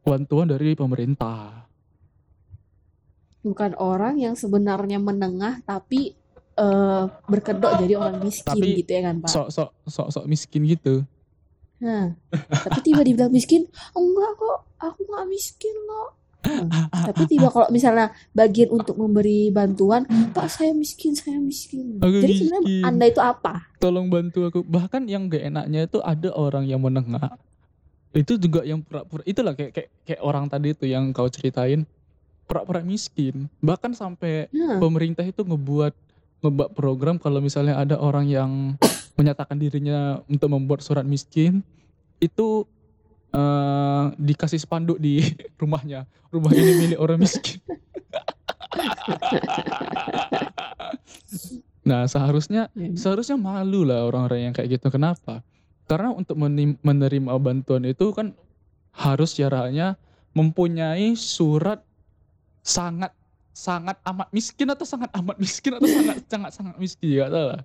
bantuan 0.00 0.48
dari 0.48 0.72
pemerintah. 0.72 1.68
bukan 3.40 3.72
orang 3.80 4.20
yang 4.20 4.36
sebenarnya 4.36 5.00
menengah 5.00 5.64
tapi 5.64 6.12
eh, 6.60 7.04
berkedok 7.24 7.72
jadi 7.80 7.94
orang 7.96 8.20
miskin 8.20 8.52
Tapi 8.52 8.84
gitu 8.84 8.90
ya 8.92 9.02
kan 9.08 9.14
Pak. 9.24 9.28
Sok 9.32 9.48
sok 9.48 9.70
sok 9.88 10.08
sok 10.12 10.24
miskin 10.28 10.68
gitu. 10.68 11.04
Nah, 11.80 12.12
tapi 12.68 12.84
tiba 12.84 13.00
dibilang 13.00 13.32
miskin, 13.32 13.64
enggak 13.96 14.32
kok, 14.36 14.58
aku 14.76 15.00
nggak 15.08 15.26
miskin 15.32 15.72
kok. 15.72 16.19
Nah, 16.40 16.88
tapi 17.12 17.28
tiba 17.28 17.52
kalau 17.52 17.68
misalnya 17.68 18.16
bagian 18.32 18.72
untuk 18.72 18.96
memberi 18.96 19.52
bantuan, 19.52 20.08
Pak 20.32 20.48
saya 20.48 20.72
miskin, 20.72 21.12
saya 21.12 21.36
miskin. 21.36 22.00
Aku 22.00 22.20
Jadi 22.20 22.34
sebenarnya. 22.40 22.80
Anda 22.88 23.04
itu 23.12 23.20
apa? 23.20 23.68
Tolong 23.76 24.08
bantu 24.08 24.48
aku. 24.48 24.60
Bahkan 24.64 25.04
yang 25.04 25.28
gak 25.28 25.52
enaknya 25.52 25.84
itu 25.84 26.00
ada 26.00 26.32
orang 26.32 26.64
yang 26.64 26.80
menengah. 26.80 27.36
Itu 28.16 28.40
juga 28.40 28.64
yang 28.66 28.82
pura-pura 28.82 29.22
itulah 29.22 29.54
kayak 29.54 29.70
kayak 29.76 29.90
kayak 30.02 30.22
orang 30.24 30.50
tadi 30.50 30.74
itu 30.74 30.84
yang 30.88 31.14
kau 31.14 31.28
ceritain 31.30 31.86
pura-pura 32.48 32.82
miskin. 32.82 33.46
Bahkan 33.62 33.94
sampai 33.94 34.50
Nah, 34.50 34.82
pemerintah 34.82 35.22
itu 35.22 35.46
ngebuat 35.46 35.94
ngebuat 36.40 36.70
program 36.72 37.20
kalau 37.20 37.38
misalnya 37.38 37.76
ada 37.76 38.00
orang 38.00 38.26
yang 38.26 38.50
menyatakan 39.20 39.60
dirinya 39.60 40.24
untuk 40.26 40.48
membuat 40.50 40.80
surat 40.80 41.04
miskin 41.04 41.60
itu 42.18 42.64
eh, 43.34 44.04
dikasih 44.18 44.60
spanduk 44.60 44.98
di 44.98 45.22
rumahnya. 45.60 46.06
Rumah 46.30 46.50
ini 46.54 46.72
milik 46.86 46.98
orang 47.00 47.18
miskin. 47.20 47.58
Nah 51.80 52.04
seharusnya 52.06 52.68
ya. 52.76 52.92
seharusnya 52.94 53.40
malu 53.40 53.82
lah 53.88 54.06
orang-orang 54.06 54.50
yang 54.50 54.54
kayak 54.54 54.78
gitu. 54.78 54.92
Kenapa? 54.92 55.42
Karena 55.88 56.14
untuk 56.14 56.38
menerima 56.84 57.34
bantuan 57.40 57.82
itu 57.82 58.14
kan 58.14 58.36
harus 58.94 59.34
syaratnya 59.34 59.98
mempunyai 60.36 61.18
surat 61.18 61.82
sangat 62.62 63.10
sangat 63.50 63.98
amat 64.06 64.30
miskin 64.30 64.68
atau 64.70 64.86
sangat 64.86 65.10
amat 65.14 65.36
miskin 65.36 65.74
atau 65.76 65.88
sangat 65.90 66.16
sangat 66.32 66.52
sangat 66.54 66.76
miskin 66.78 67.08
ya 67.18 67.26
tahu 67.26 67.46
lah 67.50 67.60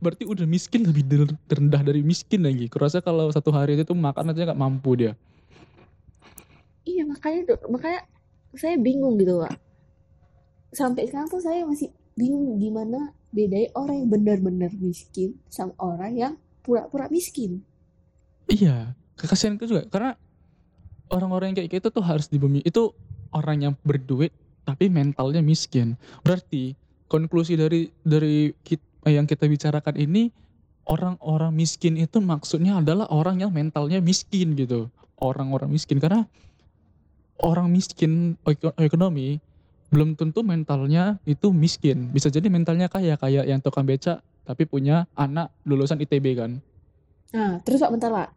berarti 0.00 0.24
udah 0.24 0.46
miskin 0.48 0.88
lebih 0.88 1.28
terendah 1.46 1.84
dari 1.84 2.00
miskin 2.00 2.42
lagi 2.42 2.66
kurasa 2.66 3.04
kalau 3.04 3.28
satu 3.28 3.52
hari 3.52 3.76
itu 3.76 3.92
makan 3.92 4.32
aja 4.32 4.48
nggak 4.48 4.60
mampu 4.60 4.96
dia 4.96 5.12
Iya 6.82 7.06
makanya 7.06 7.54
tuh, 7.54 7.58
makanya 7.70 8.00
saya 8.58 8.74
bingung 8.74 9.14
gitu 9.18 9.38
Pak. 9.38 9.54
Sampai 10.74 11.06
sekarang 11.06 11.30
tuh 11.30 11.38
saya 11.38 11.62
masih 11.62 11.94
bingung 12.18 12.58
gimana 12.58 13.14
bedanya 13.32 13.70
orang 13.78 14.04
yang 14.04 14.10
benar-benar 14.12 14.72
miskin 14.76 15.40
sama 15.48 15.72
orang 15.80 16.12
yang 16.18 16.32
pura-pura 16.60 17.08
miskin. 17.08 17.64
iya 18.50 18.92
kekasihan 19.16 19.56
itu 19.56 19.70
juga 19.70 19.88
karena 19.88 20.18
orang-orang 21.08 21.54
yang 21.54 21.64
kayak 21.64 21.80
gitu 21.80 21.88
tuh 21.88 22.04
harus 22.04 22.28
dibumi 22.28 22.60
itu 22.60 22.92
orang 23.32 23.64
yang 23.64 23.74
berduit 23.80 24.34
tapi 24.62 24.88
mentalnya 24.88 25.42
miskin. 25.42 25.98
Berarti 26.22 26.74
konklusi 27.10 27.58
dari 27.58 27.90
dari 28.02 28.54
kit- 28.62 28.84
yang 29.06 29.26
kita 29.26 29.50
bicarakan 29.50 29.98
ini 29.98 30.30
orang-orang 30.86 31.54
miskin 31.54 31.98
itu 31.98 32.18
maksudnya 32.22 32.78
adalah 32.78 33.10
orang 33.10 33.42
yang 33.42 33.50
mentalnya 33.50 33.98
miskin 33.98 34.54
gitu. 34.54 34.90
Orang-orang 35.18 35.70
miskin. 35.70 36.02
Karena 36.02 36.26
orang 37.42 37.70
miskin 37.70 38.38
eko- 38.46 38.74
ekonomi 38.78 39.42
belum 39.92 40.16
tentu 40.16 40.40
mentalnya 40.40 41.20
itu 41.28 41.52
miskin. 41.52 42.08
Bisa 42.10 42.32
jadi 42.32 42.48
mentalnya 42.48 42.88
kaya 42.88 43.18
kayak 43.20 43.44
yang 43.44 43.60
tukang 43.60 43.84
beca 43.84 44.24
tapi 44.42 44.66
punya 44.66 45.06
anak 45.14 45.54
lulusan 45.62 46.00
ITB 46.02 46.34
kan. 46.34 46.58
Nah, 47.30 47.60
terus 47.62 47.82
Pak 47.82 47.92
bentar 47.92 48.10
Pak. 48.10 48.28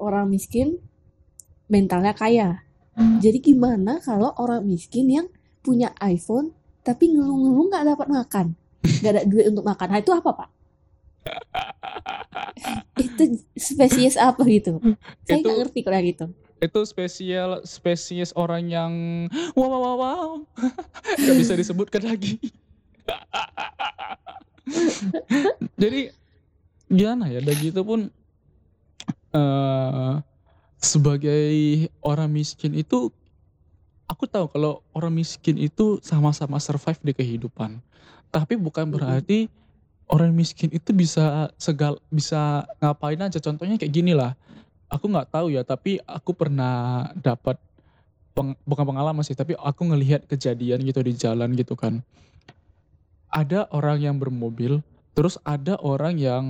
Orang 0.00 0.32
miskin 0.32 0.82
mentalnya 1.70 2.16
kaya. 2.16 2.64
Jadi 2.92 3.40
gimana 3.40 4.04
kalau 4.04 4.36
orang 4.36 4.68
miskin 4.68 5.08
yang 5.08 5.26
punya 5.62 5.94
iPhone 6.02 6.50
tapi 6.82 7.14
ngeluh-ngeluh 7.14 7.70
nggak 7.70 7.84
dapat 7.94 8.08
makan, 8.10 8.46
nggak 8.82 9.12
ada 9.14 9.22
duit 9.22 9.46
untuk 9.54 9.62
makan. 9.62 9.86
Nah 9.94 10.02
itu 10.02 10.10
apa 10.10 10.30
Pak? 10.34 10.48
itu 13.06 13.38
spesies 13.54 14.18
apa 14.18 14.42
gitu? 14.50 14.82
Saya 15.22 15.38
Itu- 15.38 15.46
nggak 15.46 15.58
ngerti 15.62 15.78
kalau 15.86 15.98
yang 15.98 16.10
gitu. 16.10 16.26
itu 16.62 16.78
spesial 16.86 17.58
spesies 17.66 18.30
orang 18.38 18.70
yang 18.70 18.92
wow 19.58 19.66
wow 19.66 19.82
wow, 19.82 19.96
wow. 19.98 20.30
nggak 21.18 21.36
bisa 21.42 21.58
disebutkan 21.58 22.06
lagi 22.06 22.38
jadi 25.82 26.14
gimana 26.86 27.34
ya 27.34 27.42
dan 27.42 27.58
gitu 27.58 27.82
pun 27.82 28.14
eh 29.34 30.14
sebagai 30.78 31.50
orang 31.98 32.30
miskin 32.30 32.78
itu 32.78 33.10
aku 34.12 34.28
tahu 34.28 34.52
kalau 34.52 34.84
orang 34.92 35.16
miskin 35.16 35.56
itu 35.56 35.96
sama-sama 36.04 36.60
survive 36.60 37.00
di 37.00 37.12
kehidupan. 37.16 37.80
Tapi 38.28 38.60
bukan 38.60 38.92
berarti 38.92 39.48
orang 40.12 40.36
miskin 40.36 40.68
itu 40.68 40.92
bisa 40.92 41.48
segal 41.56 41.96
bisa 42.12 42.68
ngapain 42.84 43.16
aja. 43.16 43.40
Contohnya 43.40 43.80
kayak 43.80 43.92
gini 43.92 44.12
lah. 44.12 44.36
Aku 44.92 45.08
nggak 45.08 45.32
tahu 45.32 45.56
ya 45.56 45.64
tapi 45.64 45.96
aku 46.04 46.36
pernah 46.36 47.08
dapat 47.16 47.56
peng- 48.36 48.60
bukan 48.68 48.84
pengalaman 48.84 49.24
sih 49.24 49.32
tapi 49.32 49.56
aku 49.56 49.88
ngelihat 49.88 50.28
kejadian 50.28 50.84
gitu 50.84 51.00
di 51.00 51.16
jalan 51.16 51.56
gitu 51.56 51.72
kan. 51.72 52.04
Ada 53.32 53.72
orang 53.72 54.04
yang 54.04 54.16
bermobil 54.20 54.84
terus 55.16 55.40
ada 55.44 55.80
orang 55.80 56.20
yang 56.20 56.44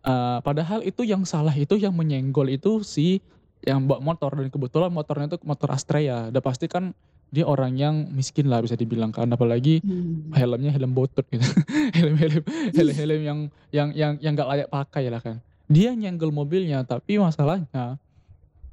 eh, 0.00 0.38
padahal 0.40 0.80
itu 0.80 1.04
yang 1.04 1.28
salah 1.28 1.52
itu 1.52 1.76
yang 1.76 1.92
menyenggol 1.92 2.48
itu 2.48 2.80
si 2.80 3.20
yang 3.66 3.86
bawa 3.86 4.00
motor 4.02 4.30
dan 4.38 4.48
kebetulan 4.52 4.90
motornya 4.92 5.26
itu 5.34 5.38
motor 5.42 5.68
Astrea 5.74 6.30
udah 6.30 6.42
pasti 6.42 6.70
kan 6.70 6.94
dia 7.28 7.44
orang 7.44 7.76
yang 7.76 8.08
miskin 8.14 8.48
lah 8.48 8.64
bisa 8.64 8.72
dibilang 8.72 9.12
kan 9.12 9.28
apalagi 9.28 9.84
Hmm. 9.84 10.32
helmnya 10.32 10.72
helm 10.72 10.96
botut 10.96 11.26
gitu 11.28 11.44
helm 11.98 12.16
helm 12.16 12.40
helm 12.72 12.94
helm 12.94 13.20
yang 13.20 13.38
yang 13.68 13.88
yang 13.92 14.12
yang 14.22 14.32
nggak 14.32 14.48
layak 14.48 14.68
pakai 14.72 15.12
lah 15.12 15.20
kan 15.20 15.36
dia 15.68 15.92
nyenggol 15.92 16.32
mobilnya 16.32 16.80
tapi 16.88 17.20
masalahnya 17.20 18.00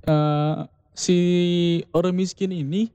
eh 0.08 0.56
si 0.96 1.18
orang 1.92 2.16
miskin 2.16 2.56
ini 2.56 2.88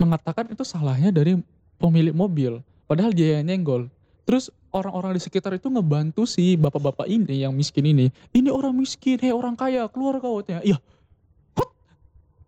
mengatakan 0.00 0.48
itu 0.48 0.64
salahnya 0.64 1.12
dari 1.12 1.36
pemilik 1.76 2.16
mobil 2.16 2.64
padahal 2.88 3.12
dia 3.12 3.36
yang 3.36 3.52
nyenggol 3.52 3.92
terus 4.24 4.48
orang-orang 4.70 5.18
di 5.18 5.22
sekitar 5.22 5.52
itu 5.58 5.66
ngebantu 5.68 6.24
si 6.26 6.54
bapak-bapak 6.54 7.06
ini 7.10 7.42
yang 7.42 7.52
miskin 7.54 7.86
ini. 7.86 8.06
Ini 8.30 8.50
orang 8.50 8.74
miskin, 8.78 9.18
hei 9.18 9.34
orang 9.34 9.58
kaya, 9.58 9.90
keluar 9.90 10.22
kau 10.22 10.42
ya. 10.46 10.62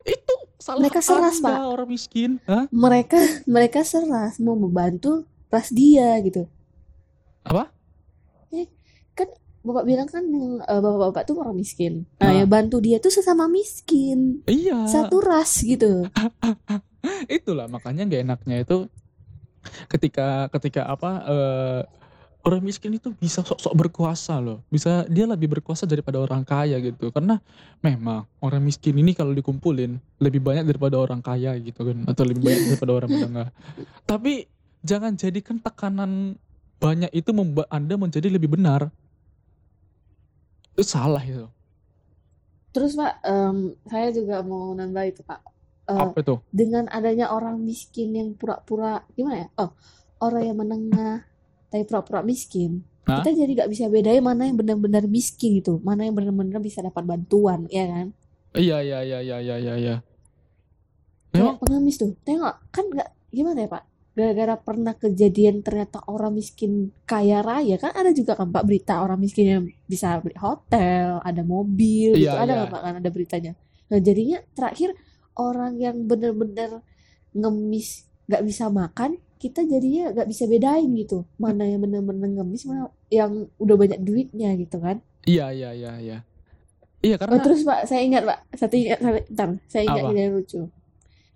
Itu 0.05 0.35
salah 0.57 0.81
Mereka 0.81 1.01
seras, 1.01 1.39
Anda, 1.39 1.49
Pak. 1.53 1.67
orang 1.69 1.89
miskin. 1.89 2.31
Hah? 2.45 2.65
mereka 2.69 3.19
mereka 3.45 3.81
seras 3.83 4.39
mau 4.39 4.55
membantu 4.55 5.23
ras 5.47 5.69
dia 5.69 6.15
gitu 6.21 6.47
Apa? 7.43 7.69
Eh, 8.49 8.71
kan 9.13 9.27
bapak 9.61 9.85
bilang 9.85 10.07
kan 10.07 10.23
yang 10.23 10.59
eh, 10.59 10.81
bapak-bapak 10.81 11.23
tuh 11.25 11.37
orang 11.37 11.55
miskin 11.55 12.07
nah 12.17 12.29
Ah. 12.29 12.35
yang 12.35 12.47
bantu 12.47 12.79
dia 12.79 12.97
tuh 12.97 13.11
sesama 13.11 13.47
miskin 13.47 14.43
Iya. 14.45 14.87
satu 14.87 15.19
ras 15.19 15.61
gitu 15.61 16.07
Itulah 17.29 17.67
makanya 17.67 18.07
gak 18.07 18.23
enaknya 18.23 18.57
itu 18.61 18.87
ketika 19.89 20.27
ketika 20.51 20.87
apa 20.89 21.11
eh, 21.25 21.81
orang 22.43 22.61
miskin 22.61 22.95
itu 22.95 23.15
bisa 23.15 23.41
sok-sok 23.41 23.75
berkuasa 23.75 24.39
loh. 24.39 24.63
Bisa 24.67 25.07
dia 25.07 25.25
lebih 25.25 25.47
berkuasa 25.49 25.87
daripada 25.87 26.19
orang 26.19 26.43
kaya 26.43 26.79
gitu. 26.79 27.11
Karena 27.11 27.39
memang 27.79 28.27
orang 28.39 28.61
miskin 28.61 28.99
ini 28.99 29.15
kalau 29.15 29.31
dikumpulin 29.31 29.97
lebih 30.19 30.43
banyak 30.43 30.67
daripada 30.67 30.99
orang 30.99 31.21
kaya 31.21 31.55
gitu 31.59 31.83
kan 31.83 32.03
atau 32.07 32.23
lebih 32.27 32.43
banyak 32.43 32.63
daripada 32.75 32.93
orang 32.93 33.11
menengah. 33.11 33.49
Tapi 34.11 34.47
jangan 34.83 35.15
jadikan 35.15 35.59
tekanan 35.59 36.35
banyak 36.79 37.15
itu 37.15 37.31
membuat 37.31 37.71
Anda 37.71 37.95
menjadi 37.95 38.27
lebih 38.27 38.53
benar. 38.53 38.91
Itu 40.75 40.83
salah 40.83 41.23
itu. 41.23 41.47
terus 42.73 42.97
pak 42.97 43.21
em, 43.21 43.77
saya 43.85 44.09
juga 44.11 44.41
mau 44.41 44.73
nambah 44.73 45.05
itu 45.05 45.21
pak 45.23 45.45
Eh, 45.83 45.93
Apa 45.93 46.23
itu? 46.23 46.39
dengan 46.49 46.87
adanya 46.89 47.29
orang 47.29 47.59
miskin 47.59 48.15
yang 48.15 48.33
pura-pura 48.33 49.03
gimana 49.13 49.45
ya 49.45 49.49
oh 49.59 49.75
orang 50.23 50.43
yang 50.47 50.57
menengah 50.57 51.27
tapi 51.73 51.89
pura-pura 51.89 52.21
miskin. 52.21 52.85
Hah? 53.03 53.19
kita 53.19 53.35
jadi 53.35 53.51
nggak 53.59 53.71
bisa 53.73 53.91
bedain 53.91 54.23
mana 54.23 54.47
yang 54.47 54.55
benar-benar 54.55 55.11
miskin 55.11 55.59
gitu. 55.59 55.83
Mana 55.83 56.07
yang 56.07 56.15
benar-benar 56.15 56.63
bisa 56.63 56.85
dapat 56.87 57.03
bantuan 57.03 57.67
ya 57.67 57.89
kan? 57.91 58.15
Iya 58.55 58.79
iya 58.85 58.99
iya 59.03 59.19
iya 59.25 59.37
iya 59.41 59.75
iya. 59.75 59.97
kayak 61.35 61.43
Memang 61.43 61.57
pengemis 61.59 61.99
tuh. 61.99 62.15
Tengok 62.23 62.55
kan 62.71 62.85
nggak 62.87 63.11
gimana 63.35 63.59
ya 63.67 63.69
pak? 63.73 63.83
Gara-gara 64.13 64.55
pernah 64.61 64.95
kejadian 64.95 65.65
ternyata 65.65 66.05
orang 66.07 66.37
miskin 66.37 66.93
kaya 67.09 67.41
raya 67.41 67.81
kan 67.81 67.97
ada 67.97 68.13
juga 68.13 68.37
kan 68.37 68.53
pak 68.53 68.63
berita 68.69 69.01
orang 69.01 69.19
miskin 69.19 69.47
yang 69.49 69.65
bisa 69.89 70.21
beli 70.23 70.37
hotel 70.39 71.19
ada 71.27 71.43
mobil 71.43 72.15
gitu. 72.15 72.29
Iya, 72.29 72.39
ada 72.39 72.53
iya. 72.55 72.59
nggak 72.63 72.71
pak 72.71 72.83
kan 72.87 72.95
ada 73.03 73.11
beritanya? 73.11 73.53
Nah 73.91 73.99
jadinya 73.99 74.39
terakhir 74.55 74.95
orang 75.35 75.75
yang 75.81 76.07
bener-bener 76.07 76.85
ngemis 77.35 78.07
nggak 78.31 78.43
bisa 78.47 78.71
makan 78.71 79.19
kita 79.43 79.67
jadinya 79.67 80.15
nggak 80.15 80.29
bisa 80.31 80.47
bedain 80.47 80.87
gitu 80.95 81.27
mana 81.35 81.67
yang 81.67 81.83
bener-bener 81.83 82.39
ngemis 82.39 82.63
mana 82.71 82.95
yang 83.11 83.51
udah 83.59 83.75
banyak 83.75 83.99
duitnya 83.99 84.55
gitu 84.55 84.79
kan 84.79 85.03
iya 85.27 85.51
iya 85.51 85.75
iya 85.75 85.93
iya. 85.99 86.19
Iya 87.03 87.19
Oh, 87.19 87.27
karena 87.27 87.43
terus 87.43 87.67
Pak, 87.67 87.91
saya 87.91 88.07
ingat 88.07 88.23
Pak, 88.23 88.39
satu 88.55 88.79
ingat, 88.79 89.03
bentar, 89.03 89.59
saya 89.67 89.83
ingat 89.91 90.07
Apa? 90.07 90.11
ini 90.15 90.21
yang 90.23 90.35
lucu. 90.39 90.63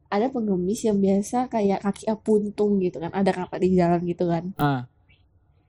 Ada 0.06 0.30
pengemis 0.30 0.80
yang 0.86 0.98
biasa 1.02 1.50
kayak 1.50 1.82
kaki 1.82 2.06
puntung 2.22 2.78
gitu 2.78 3.02
kan, 3.02 3.10
ada 3.10 3.34
kakak 3.34 3.58
di 3.58 3.74
jalan 3.74 3.98
gitu 4.06 4.30
kan. 4.30 4.54
ah 4.62 4.86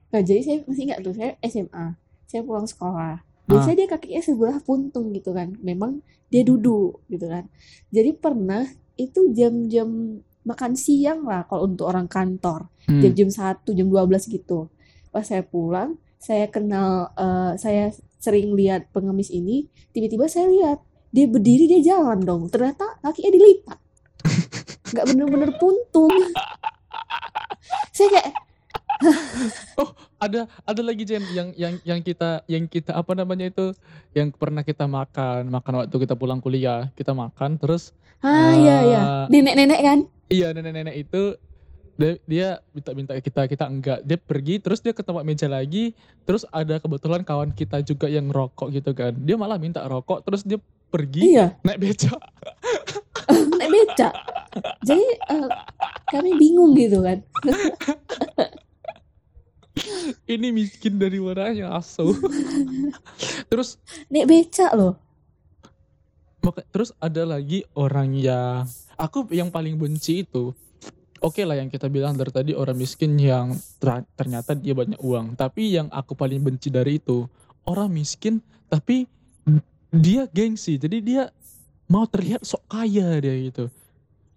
Nah, 0.08 0.22
jadi 0.24 0.40
saya 0.40 0.56
masih 0.64 0.82
ingat 0.88 0.98
tuh, 1.04 1.12
saya 1.12 1.36
SMA, 1.44 1.86
saya 2.24 2.40
pulang 2.46 2.64
sekolah. 2.64 3.20
Biasanya 3.44 3.76
dia 3.84 3.88
kakinya 3.90 4.22
sebelah 4.24 4.58
puntung 4.62 5.12
gitu 5.12 5.34
kan, 5.36 5.52
memang 5.60 6.00
dia 6.32 6.44
duduk 6.44 7.04
gitu 7.10 7.28
kan. 7.28 7.44
Jadi 7.92 8.16
pernah 8.16 8.64
itu 8.96 9.32
jam-jam 9.36 10.20
makan 10.48 10.72
siang 10.72 11.28
lah 11.28 11.44
kalau 11.44 11.68
untuk 11.68 11.92
orang 11.92 12.08
kantor, 12.08 12.72
hmm. 12.88 13.04
jam-jam 13.04 13.28
1, 13.28 13.68
jam 13.68 13.86
12 13.92 14.32
gitu. 14.32 14.72
Pas 15.12 15.20
saya 15.20 15.44
pulang, 15.44 16.00
saya 16.16 16.48
kenal, 16.48 17.12
eh, 17.12 17.52
saya 17.60 17.92
sering 18.16 18.56
lihat 18.56 18.88
pengemis 18.90 19.28
ini, 19.28 19.68
tiba-tiba 19.92 20.24
saya 20.26 20.48
lihat 20.48 20.78
dia 21.12 21.28
berdiri 21.28 21.68
dia 21.68 21.92
jalan 21.92 22.24
dong, 22.24 22.48
ternyata 22.48 22.96
kakinya 23.04 23.36
dilipat, 23.36 23.78
nggak 24.96 25.06
bener-bener 25.12 25.50
puntung. 25.60 26.12
Saya 27.92 28.08
kayak, 28.08 28.28
ada 30.24 30.50
ada 30.66 30.82
lagi 30.82 31.06
Jen 31.06 31.22
yang 31.30 31.54
yang 31.54 31.78
yang 31.86 32.00
kita 32.02 32.42
yang 32.50 32.66
kita 32.66 32.90
apa 32.98 33.14
namanya 33.14 33.46
itu 33.46 33.70
yang 34.10 34.34
pernah 34.34 34.66
kita 34.66 34.90
makan 34.90 35.46
makan 35.46 35.72
waktu 35.84 35.96
kita 36.02 36.18
pulang 36.18 36.42
kuliah 36.42 36.90
kita 36.98 37.14
makan 37.14 37.62
terus 37.62 37.94
ah 38.18 38.50
iya 38.50 38.76
iya, 38.82 39.02
Eh, 39.06 39.24
nenek-nenek 39.30 39.80
kan? 39.80 39.98
Iya 40.28 40.52
nenek-nenek 40.54 40.96
itu 41.08 41.36
dia, 41.98 42.14
dia 42.30 42.48
minta-minta 42.70 43.12
kita 43.18 43.50
kita 43.50 43.64
enggak 43.66 43.98
dia 44.06 44.14
pergi 44.14 44.62
terus 44.62 44.78
dia 44.78 44.94
ke 44.94 45.02
tempat 45.02 45.26
meja 45.26 45.50
lagi 45.50 45.98
terus 46.22 46.46
ada 46.54 46.78
kebetulan 46.78 47.26
kawan 47.26 47.50
kita 47.50 47.82
juga 47.82 48.06
yang 48.06 48.30
rokok 48.30 48.70
gitu 48.70 48.94
kan 48.94 49.18
dia 49.18 49.34
malah 49.34 49.58
minta 49.58 49.82
rokok 49.82 50.22
terus 50.22 50.46
dia 50.46 50.62
pergi 50.88 51.34
Iya, 51.34 51.58
naik 51.66 51.78
beca 51.82 52.14
naik 53.58 53.70
beca. 53.70 54.08
Jadi 54.84 55.04
eh, 55.04 55.48
kami 56.08 56.30
bingung 56.40 56.72
gitu 56.78 57.04
kan. 57.04 57.18
ini 60.26 60.50
miskin 60.50 60.98
dari 60.98 61.22
mananya 61.22 61.78
asu 61.78 62.10
terus 63.50 63.78
Naik 64.10 64.26
beca 64.26 64.74
loh. 64.74 64.94
Terus 66.72 66.96
ada 66.96 67.28
lagi 67.28 67.68
orang 67.76 68.16
yang 68.16 68.64
aku 68.98 69.30
yang 69.30 69.48
paling 69.48 69.78
benci 69.78 70.26
itu 70.26 70.52
oke 71.22 71.42
lah 71.42 71.58
yang 71.58 71.70
kita 71.70 71.90
bilang 71.90 72.14
dari 72.14 72.30
tadi 72.30 72.52
orang 72.54 72.78
miskin 72.78 73.18
yang 73.18 73.54
ter- 73.78 74.06
ternyata 74.14 74.54
dia 74.54 74.74
banyak 74.74 74.98
uang. 74.98 75.38
Tapi 75.38 75.74
yang 75.74 75.88
aku 75.90 76.14
paling 76.14 76.42
benci 76.42 76.70
dari 76.70 76.98
itu 76.98 77.26
orang 77.66 77.90
miskin 77.90 78.42
tapi 78.70 79.06
dia 79.90 80.28
gengsi. 80.30 80.78
Jadi 80.78 80.98
dia 81.02 81.30
mau 81.88 82.04
terlihat 82.04 82.44
sok 82.44 82.62
kaya 82.68 83.18
dia 83.18 83.34
gitu. 83.48 83.72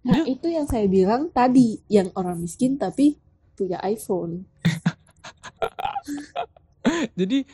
Nah, 0.02 0.18
Dia- 0.18 0.34
itu 0.34 0.46
yang 0.50 0.66
saya 0.66 0.90
bilang 0.90 1.30
tadi, 1.30 1.78
yang 1.86 2.10
orang 2.18 2.42
miskin 2.42 2.74
tapi 2.74 3.22
punya 3.54 3.78
iPhone. 3.86 4.42
jadi 7.18 7.46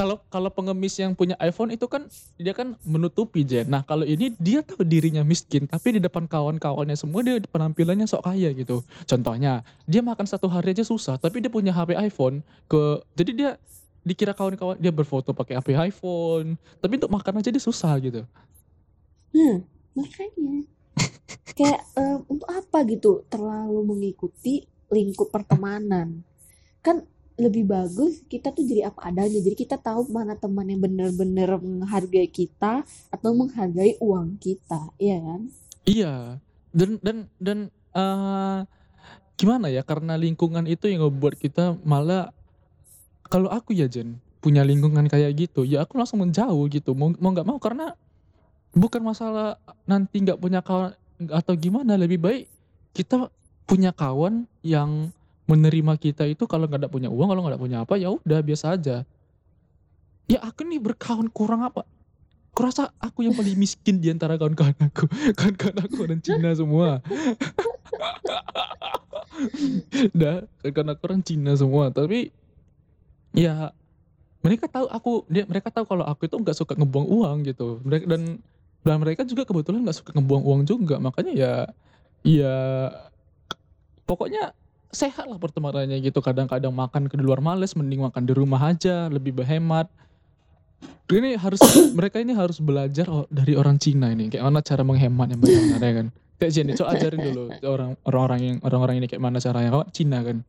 kalau 0.00 0.16
kalau 0.32 0.48
pengemis 0.48 0.96
yang 0.96 1.12
punya 1.12 1.36
iPhone 1.36 1.76
itu 1.76 1.84
kan 1.84 2.08
dia 2.40 2.56
kan 2.56 2.72
menutupi 2.88 3.44
Jen. 3.44 3.68
Nah 3.68 3.84
kalau 3.84 4.08
ini 4.08 4.32
dia 4.40 4.64
tahu 4.64 4.80
dirinya 4.80 5.20
miskin 5.20 5.68
tapi 5.68 5.92
di 5.92 6.00
depan 6.00 6.24
kawan-kawannya 6.24 6.96
semua 6.96 7.20
dia 7.20 7.36
penampilannya 7.44 8.08
sok 8.08 8.24
kaya 8.24 8.48
gitu. 8.56 8.80
Contohnya 9.04 9.60
dia 9.84 10.00
makan 10.00 10.24
satu 10.24 10.48
hari 10.48 10.72
aja 10.72 10.88
susah 10.88 11.20
tapi 11.20 11.44
dia 11.44 11.52
punya 11.52 11.76
HP 11.76 12.00
iPhone 12.00 12.40
ke 12.64 13.04
jadi 13.12 13.30
dia 13.36 13.50
dikira 14.00 14.32
kawan-kawan 14.32 14.80
dia 14.80 14.88
berfoto 14.88 15.36
pakai 15.36 15.60
HP 15.60 15.76
iPhone 15.92 16.56
tapi 16.80 16.96
untuk 16.96 17.12
makan 17.12 17.44
aja 17.44 17.52
dia 17.52 17.60
susah 17.60 17.92
gitu. 18.00 18.24
Nah, 19.36 19.60
makanya 19.92 20.64
kayak 21.60 21.80
em, 22.00 22.24
untuk 22.24 22.48
apa 22.48 22.88
gitu 22.88 23.20
terlalu 23.28 23.84
mengikuti 23.84 24.64
lingkup 24.88 25.28
pertemanan. 25.28 26.24
Kan 26.80 27.04
lebih 27.40 27.64
bagus 27.64 28.20
kita 28.28 28.52
tuh 28.52 28.62
jadi 28.62 28.92
apa 28.92 29.08
adanya. 29.08 29.40
Jadi 29.40 29.56
kita 29.56 29.80
tahu 29.80 30.12
mana 30.12 30.36
teman 30.36 30.68
yang 30.68 30.84
benar-benar 30.84 31.56
menghargai 31.58 32.28
kita 32.28 32.84
atau 33.08 33.30
menghargai 33.32 33.96
uang 33.98 34.36
kita, 34.36 34.92
iya 35.00 35.18
kan? 35.18 35.40
Iya 35.88 36.14
dan 36.70 36.98
dan 37.02 37.16
dan 37.42 37.58
eh, 37.94 38.58
gimana 39.34 39.66
ya 39.72 39.82
karena 39.82 40.14
lingkungan 40.14 40.66
itu 40.70 40.86
yang 40.86 41.06
ngebuat 41.06 41.34
kita 41.38 41.78
malah 41.82 42.30
kalau 43.26 43.50
aku 43.50 43.74
ya 43.74 43.90
Jen 43.90 44.18
punya 44.40 44.64
lingkungan 44.64 45.04
kayak 45.10 45.36
gitu 45.36 45.66
ya 45.66 45.84
aku 45.84 46.00
langsung 46.00 46.24
menjauh 46.24 46.64
gitu 46.72 46.96
mau 46.96 47.12
mau 47.20 47.30
nggak 47.34 47.46
mau 47.46 47.58
karena 47.60 47.92
bukan 48.72 49.02
masalah 49.04 49.58
nanti 49.84 50.22
nggak 50.22 50.40
punya 50.40 50.64
kawan 50.64 50.94
atau 51.28 51.52
gimana 51.58 52.00
lebih 52.00 52.16
baik 52.22 52.44
kita 52.96 53.28
punya 53.68 53.92
kawan 53.92 54.48
yang 54.64 55.12
menerima 55.50 55.98
kita 55.98 56.30
itu 56.30 56.46
kalau 56.46 56.70
nggak 56.70 56.86
ada 56.86 56.90
punya 56.90 57.10
uang 57.10 57.34
kalau 57.34 57.42
nggak 57.42 57.54
ada 57.58 57.60
punya 57.60 57.78
apa 57.82 57.98
ya 57.98 58.14
udah 58.14 58.38
biasa 58.38 58.78
aja. 58.78 59.02
Ya 60.30 60.38
aku 60.46 60.62
nih 60.62 60.78
berkawan 60.78 61.26
kurang 61.26 61.66
apa? 61.66 61.82
Kurasa 62.54 62.94
aku 63.02 63.26
yang 63.26 63.34
paling 63.34 63.58
miskin 63.58 63.98
di 63.98 64.14
antara 64.14 64.38
kawan-kawan 64.38 64.78
aku. 64.78 65.10
Kawan-kawan 65.38 65.78
aku 65.82 65.96
orang 66.06 66.22
Cina 66.22 66.54
semua. 66.54 66.88
Dah 70.20 70.46
kawan-kawan 70.62 70.90
aku 70.94 71.02
orang 71.10 71.22
Cina 71.26 71.52
semua. 71.58 71.90
Tapi 71.90 72.30
ya 73.34 73.74
mereka 74.46 74.70
tahu 74.70 74.86
aku 74.86 75.26
dia 75.26 75.42
mereka 75.50 75.74
tahu 75.74 75.86
kalau 75.86 76.06
aku 76.06 76.30
itu 76.30 76.38
nggak 76.38 76.54
suka 76.54 76.78
ngebuang 76.78 77.08
uang 77.10 77.36
gitu. 77.50 77.82
Mereka 77.82 78.06
dan 78.06 78.38
dan 78.86 78.96
mereka 79.02 79.26
juga 79.26 79.42
kebetulan 79.42 79.82
nggak 79.82 79.98
suka 79.98 80.14
ngebuang 80.14 80.44
uang 80.46 80.62
juga. 80.62 81.02
Makanya 81.02 81.32
ya 81.34 81.52
ya 82.22 82.54
pokoknya 84.06 84.54
sehat 84.90 85.30
lah 85.30 85.38
pertemanannya 85.38 86.02
gitu 86.02 86.18
kadang-kadang 86.18 86.74
makan 86.74 87.06
ke 87.06 87.14
luar 87.14 87.38
males 87.38 87.78
mending 87.78 88.02
makan 88.02 88.26
di 88.26 88.32
rumah 88.34 88.58
aja 88.70 89.06
lebih 89.06 89.30
berhemat 89.32 89.86
ini 91.10 91.38
harus 91.38 91.62
mereka 91.98 92.18
ini 92.18 92.34
harus 92.34 92.58
belajar 92.58 93.06
dari 93.30 93.54
orang 93.54 93.78
Cina 93.78 94.10
ini 94.10 94.30
kayak 94.30 94.42
mana 94.46 94.60
cara 94.62 94.82
menghemat 94.82 95.30
yang 95.30 95.40
benar 95.40 95.78
ya 95.78 95.92
kan 96.02 96.06
kayak 96.42 96.50
Jen 96.50 96.66
coba 96.74 96.90
ajarin 96.98 97.20
dulu 97.22 97.42
orang 97.62 97.90
orang-orang 98.02 98.40
yang 98.42 98.56
orang-orang 98.66 98.96
ini 98.98 99.06
kayak 99.06 99.22
mana 99.22 99.38
caranya 99.38 99.70
kau 99.70 99.86
Cina 99.90 100.20
kan 100.22 100.42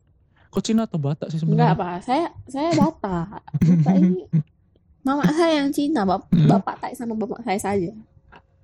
Kok 0.52 0.60
Cina 0.60 0.84
atau 0.84 1.00
Batak 1.00 1.32
sih 1.32 1.40
Enggak 1.40 1.72
sebenarnya? 1.72 1.72
apa, 1.72 1.88
saya 2.04 2.26
saya 2.44 2.76
Batak. 2.76 3.40
Batak 3.56 3.94
ini 3.96 4.20
mama 5.08 5.24
saya 5.32 5.64
yang 5.64 5.72
Cina, 5.72 6.04
bap 6.04 6.28
Hmm. 6.28 6.44
bapak 6.44 6.76
tak 6.76 6.92
sama 6.92 7.16
bapak 7.16 7.40
saya 7.40 7.56
saja. 7.56 7.88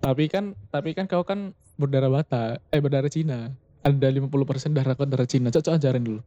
Tapi 0.05 0.29
kan 0.29 0.53
tapi 0.69 0.93
kan 0.93 1.09
kau 1.09 1.25
kan 1.25 1.57
berdarah 1.81 2.13
Batak, 2.13 2.61
eh 2.69 2.81
berdarah 2.85 3.09
Cina. 3.09 3.57
Ada 3.89 4.09
50% 4.13 4.77
darah 4.77 4.93
kau 4.93 5.09
darah 5.09 5.25
Cina. 5.25 5.49
Cocok 5.49 5.73
ajarin 5.75 6.05
dulu. 6.05 6.21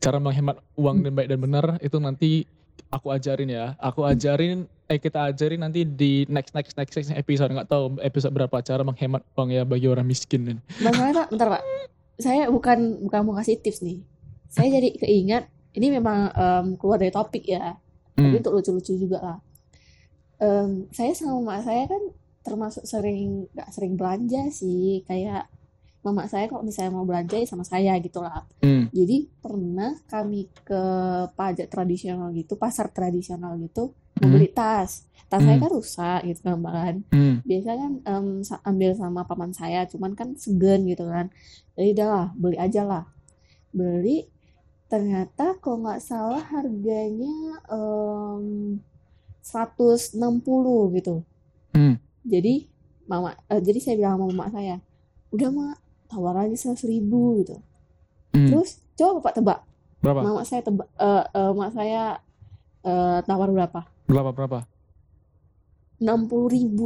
Cara 0.00 0.16
menghemat 0.16 0.56
uang 0.74 1.04
dan 1.04 1.12
baik 1.12 1.28
dan 1.28 1.40
benar 1.40 1.64
itu 1.78 1.96
nanti 2.00 2.30
aku 2.88 3.12
ajarin 3.12 3.48
ya. 3.48 3.76
Aku 3.76 4.02
ajarin 4.02 4.64
eh 4.84 5.00
kita 5.00 5.32
ajarin 5.32 5.64
nanti 5.64 5.84
di 5.84 6.28
next 6.28 6.52
next 6.52 6.76
next, 6.76 6.92
next 6.92 7.08
episode 7.10 7.48
nggak 7.48 7.68
tahu 7.68 7.96
episode 8.04 8.32
berapa 8.32 8.60
cara 8.60 8.84
menghemat 8.84 9.24
uang 9.32 9.48
ya 9.48 9.64
bagi 9.64 9.88
orang 9.88 10.04
miskin 10.04 10.44
dan 10.44 10.56
Bagaimana 10.76 11.24
Pak? 11.24 11.26
Bentar 11.32 11.48
Pak. 11.56 11.62
Saya 12.20 12.46
bukan 12.52 13.00
bukan 13.00 13.20
mau 13.24 13.34
kasih 13.36 13.58
tips 13.58 13.80
nih. 13.80 13.98
Saya 14.52 14.68
jadi 14.70 14.92
keingat 14.94 15.44
ini 15.74 15.88
memang 15.90 16.30
em, 16.30 16.66
keluar 16.76 17.00
dari 17.00 17.10
topik 17.10 17.42
ya. 17.42 17.74
Tapi 18.14 18.28
Hmm. 18.30 18.38
untuk 18.38 18.54
lucu-lucu 18.54 18.94
juga 18.94 19.18
lah. 19.18 19.38
Em, 20.38 20.86
saya 20.90 21.10
sama 21.14 21.40
mama 21.40 21.64
saya 21.64 21.88
kan 21.88 22.02
termasuk 22.44 22.84
sering 22.84 23.48
nggak 23.56 23.68
sering 23.72 23.96
belanja 23.96 24.52
sih. 24.52 25.02
Kayak 25.08 25.48
mama 26.04 26.28
saya 26.28 26.44
kalau 26.46 26.60
misalnya 26.60 26.92
mau 26.92 27.02
belanja 27.02 27.40
ya 27.40 27.48
sama 27.48 27.64
saya 27.64 27.96
gitu 27.96 28.20
lah. 28.20 28.44
Hmm. 28.60 28.92
Jadi 28.92 29.26
pernah 29.40 29.96
kami 30.04 30.52
ke 30.60 30.82
pajak 31.32 31.66
tradisional 31.66 32.28
gitu, 32.30 32.54
pasar 32.54 32.92
tradisional 32.92 33.56
gitu, 33.56 33.96
Hmm. 34.20 34.28
beli 34.30 34.52
tas. 34.52 35.08
Tas 35.26 35.40
saya 35.40 35.56
Hmm. 35.56 35.64
kan 35.64 35.70
rusak 35.72 36.20
gitu 36.28 36.40
kan, 36.44 36.60
Mbak, 36.60 36.74
kan. 36.74 36.96
Hmm. 37.10 37.34
Biasanya 37.42 37.86
kan 38.04 38.24
sa- 38.44 38.60
ambil 38.62 38.92
sama 38.92 39.24
paman 39.24 39.50
saya, 39.50 39.88
cuman 39.88 40.12
kan 40.12 40.36
segan 40.36 40.84
gitu 40.84 41.08
kan. 41.08 41.32
Jadi 41.74 41.88
udah 41.96 42.06
lah, 42.06 42.26
beli 42.36 42.56
aja 42.60 42.84
lah. 42.84 43.04
Beli, 43.72 44.28
ternyata 44.86 45.56
kalau 45.58 45.82
nggak 45.82 45.98
salah 45.98 46.44
harganya 46.44 47.32
em, 47.66 48.78
160 49.42 50.92
gitu. 50.94 51.24
Hmm. 51.72 51.96
Jadi 52.22 52.68
mama, 53.04 53.36
eh, 53.48 53.60
jadi 53.60 53.78
saya 53.80 53.94
bilang 53.98 54.16
sama 54.16 54.26
mama 54.30 54.46
saya, 54.48 54.76
udah 55.28 55.48
mak, 55.50 55.76
tawar 56.14 56.34
aja 56.40 56.54
100 56.54 56.78
ribu 56.86 57.42
gitu. 57.42 57.58
Hmm. 58.30 58.48
Terus 58.48 58.78
coba 58.94 59.18
bapak 59.18 59.32
tebak, 59.34 59.58
Berapa? 59.98 60.20
mama 60.22 60.42
saya 60.42 60.62
tebak, 60.62 60.86
eh, 60.92 61.24
eh, 61.28 61.50
mama 61.50 61.70
saya 61.70 62.02
eh, 62.80 63.18
tawar 63.22 63.50
berapa? 63.50 63.80
Berapa 64.06 64.30
berapa? 64.30 64.58
60 65.96 66.06
ribu. 66.50 66.84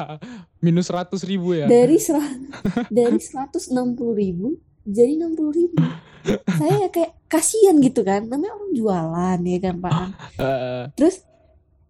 Minus 0.64 0.88
100 0.88 1.14
ribu 1.24 1.54
ya. 1.54 1.64
dari 1.64 1.96
sera- 1.96 2.36
dari 2.88 3.16
160 3.16 3.70
ribu 4.12 4.58
jadi 4.82 5.20
60 5.20 5.52
ribu 5.54 5.78
saya 6.58 6.74
ya 6.82 6.88
kayak 6.88 7.12
kasihan 7.28 7.76
gitu 7.78 8.00
kan 8.02 8.24
namanya 8.24 8.56
orang 8.56 8.72
jualan 8.72 9.38
ya 9.44 9.58
kan 9.60 9.74
pak 9.78 9.92
Eh, 10.40 10.84
terus 10.96 11.22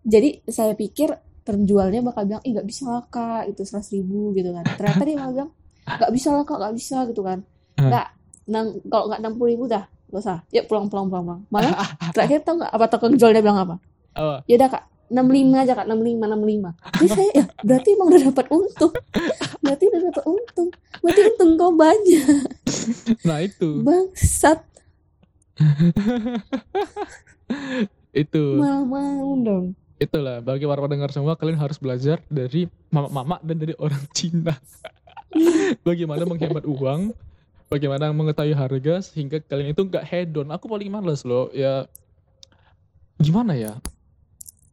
jadi 0.02 0.42
saya 0.44 0.74
pikir 0.74 1.14
penjualnya 1.42 2.02
bakal 2.02 2.26
bilang 2.26 2.42
ih 2.42 2.52
nggak 2.52 2.66
bisa 2.66 2.84
lah 2.90 3.04
kak 3.06 3.48
itu 3.48 3.62
100 3.62 3.88
ribu 3.94 4.34
gitu 4.34 4.50
kan 4.50 4.66
ternyata 4.68 5.02
dia 5.02 5.16
malah 5.16 5.32
bilang 5.32 5.50
nggak 5.96 6.12
bisa 6.12 6.29
lah 6.35 6.44
kak 6.44 6.59
nggak 6.61 6.74
bisa 6.77 6.96
gitu 7.09 7.22
kan. 7.24 7.38
Hmm. 7.79 7.88
nggak 7.88 8.07
nang 8.48 8.66
kalau 8.88 9.05
nggak 9.12 9.20
60 9.24 9.53
ribu 9.53 9.64
dah 9.68 9.85
gak 10.09 10.20
usah. 10.24 10.38
Yuk 10.53 10.64
pulang 10.68 10.88
pulang 10.88 11.09
pulang 11.09 11.24
pulang. 11.24 11.40
Malah 11.53 11.72
terakhir 12.14 12.44
tau 12.44 12.61
nggak 12.61 12.72
apa 12.72 12.85
tukang 12.88 13.14
jualnya 13.16 13.42
bilang 13.44 13.61
apa? 13.61 13.77
Apa? 14.18 14.42
ya 14.51 14.59
udah 14.59 14.68
kak 14.72 14.85
65 15.09 15.57
aja 15.57 15.72
kak 15.79 15.87
65 15.88 16.20
65 16.20 16.68
jadi 16.98 17.09
saya 17.16 17.31
ya 17.33 17.44
berarti 17.64 17.88
emang 17.96 18.09
udah 18.12 18.22
dapat 18.29 18.46
untung. 18.53 18.92
Berarti 19.62 19.85
udah 19.88 20.01
dapat 20.12 20.24
untung. 20.27 20.68
Berarti 21.01 21.20
untung 21.33 21.51
kau 21.57 21.72
banyak. 21.72 22.44
Nah 23.24 23.38
itu, 23.40 23.68
bangsat. 23.85 24.61
Itu, 28.22 28.59
malah 28.59 28.85
mau 28.85 29.33
dong. 29.38 29.74
Itulah 29.98 30.42
bagi 30.42 30.66
para 30.66 30.81
pendengar 30.83 31.11
semua 31.11 31.35
kalian 31.35 31.59
harus 31.59 31.79
belajar 31.79 32.22
dari 32.31 32.70
mama-mama 32.90 33.38
dan 33.42 33.59
dari 33.59 33.74
orang 33.79 34.03
Cina. 34.14 34.55
bagaimana 35.88 36.24
menghemat 36.24 36.64
uang, 36.64 37.12
bagaimana 37.68 38.10
mengetahui 38.12 38.56
harga 38.56 39.04
sehingga 39.04 39.40
kalian 39.44 39.76
itu 39.76 39.82
nggak 39.84 40.04
hedon. 40.04 40.48
Aku 40.54 40.66
paling 40.68 40.88
males 40.88 41.24
loh 41.24 41.52
ya. 41.52 41.84
Gimana 43.18 43.58
ya? 43.58 43.76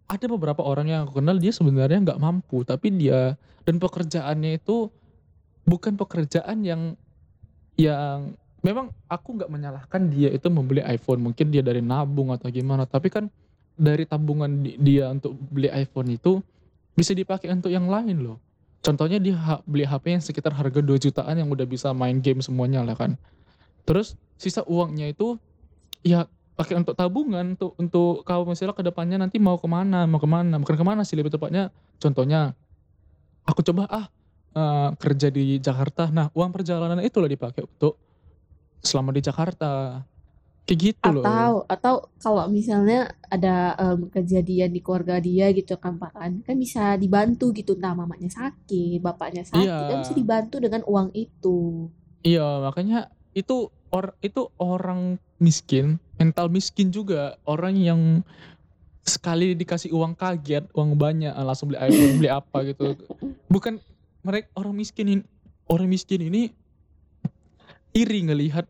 Ada 0.05 0.29
beberapa 0.29 0.61
orang 0.61 0.87
yang 0.87 1.01
aku 1.09 1.17
kenal 1.17 1.41
dia 1.41 1.49
sebenarnya 1.49 1.97
nggak 1.97 2.21
mampu, 2.21 2.61
tapi 2.61 2.93
dia 2.93 3.33
dan 3.65 3.81
pekerjaannya 3.81 4.61
itu 4.61 4.93
bukan 5.65 5.97
pekerjaan 5.97 6.61
yang 6.61 6.81
yang 7.75 8.37
memang 8.61 8.93
aku 9.09 9.41
nggak 9.41 9.51
menyalahkan 9.51 10.01
dia 10.09 10.29
itu 10.31 10.47
membeli 10.47 10.85
iPhone 10.85 11.25
mungkin 11.25 11.49
dia 11.49 11.65
dari 11.65 11.81
nabung 11.81 12.31
atau 12.31 12.47
gimana 12.49 12.85
tapi 12.85 13.09
kan 13.09 13.27
dari 13.75 14.07
tabungan 14.07 14.63
di- 14.63 14.79
dia 14.79 15.11
untuk 15.11 15.35
beli 15.51 15.67
iPhone 15.73 16.15
itu 16.15 16.39
bisa 16.95 17.11
dipakai 17.11 17.51
untuk 17.51 17.73
yang 17.73 17.85
lain 17.85 18.23
loh 18.23 18.37
contohnya 18.85 19.17
dia 19.17 19.33
beli 19.65 19.81
HP 19.81 20.13
yang 20.13 20.21
sekitar 20.21 20.53
harga 20.53 20.77
2 20.77 20.93
jutaan 21.01 21.33
yang 21.41 21.49
udah 21.49 21.65
bisa 21.65 21.89
main 21.97 22.21
game 22.21 22.45
semuanya 22.45 22.85
lah 22.85 22.93
kan. 22.93 23.17
Terus 23.89 24.13
sisa 24.37 24.61
uangnya 24.69 25.09
itu 25.09 25.41
ya 26.05 26.29
pakai 26.53 26.77
untuk 26.77 26.93
tabungan 26.93 27.57
untuk 27.57 27.73
untuk 27.81 28.21
kau 28.21 28.45
misalnya 28.45 28.77
ke 28.77 28.85
depannya 28.85 29.17
nanti 29.19 29.41
mau 29.41 29.57
ke 29.59 29.67
mana 29.67 30.07
mau 30.07 30.21
ke 30.21 30.29
mana 30.29 30.55
bukan 30.55 30.77
ke 30.77 30.85
mana 30.85 31.01
sih 31.03 31.19
lebih 31.19 31.33
tepatnya 31.33 31.67
contohnya 31.99 32.55
aku 33.43 33.59
coba 33.59 33.83
ah 33.91 34.05
eh, 34.53 34.89
kerja 35.01 35.33
di 35.33 35.57
Jakarta. 35.57 36.13
Nah 36.13 36.29
uang 36.37 36.53
perjalanan 36.53 37.01
itu 37.01 37.17
lah 37.17 37.27
dipakai 37.27 37.65
untuk 37.65 37.97
selama 38.85 39.09
di 39.11 39.21
Jakarta 39.25 40.05
kayak 40.65 40.79
gitu 40.93 41.07
loh 41.13 41.21
atau 41.21 41.51
atau 41.69 41.93
kalau 42.17 42.49
misalnya 42.49 43.13
ada 43.29 43.77
em, 43.77 44.09
kejadian 44.09 44.73
di 44.73 44.81
keluarga 44.81 45.21
dia 45.21 45.53
gitu 45.53 45.77
kan 45.77 46.01
pak 46.01 46.11
kan 46.17 46.31
kan 46.41 46.55
bisa 46.57 46.97
dibantu 46.97 47.53
gitu 47.53 47.77
nah 47.77 47.93
mamanya 47.93 48.33
sakit 48.33 48.97
bapaknya 48.97 49.45
sakit 49.45 49.61
Iya. 49.61 49.89
kan 49.93 49.97
bisa 50.01 50.13
dibantu 50.17 50.57
dengan 50.57 50.81
uang 50.89 51.13
itu 51.13 51.89
Iya, 52.25 52.65
makanya 52.65 53.13
itu 53.37 53.69
or 53.93 54.17
itu 54.25 54.49
orang 54.57 55.21
miskin, 55.37 56.01
mental 56.17 56.49
miskin 56.49 56.89
juga, 56.89 57.37
orang 57.45 57.77
yang 57.77 58.01
sekali 59.05 59.53
dikasih 59.53 59.93
uang 59.93 60.17
kaget, 60.17 60.65
uang 60.73 60.97
banyak 60.97 61.29
ah, 61.29 61.45
langsung 61.45 61.69
beli 61.69 61.77
iPhone, 61.85 62.17
beli 62.17 62.29
apa 62.33 62.57
gitu. 62.65 62.97
Bukan 63.53 63.77
mereka 64.25 64.49
orang 64.57 64.73
miskin 64.73 65.05
ini, 65.05 65.23
orang 65.69 65.85
miskin 65.85 66.25
ini 66.25 66.49
iri 67.93 68.19
ngelihat 68.25 68.65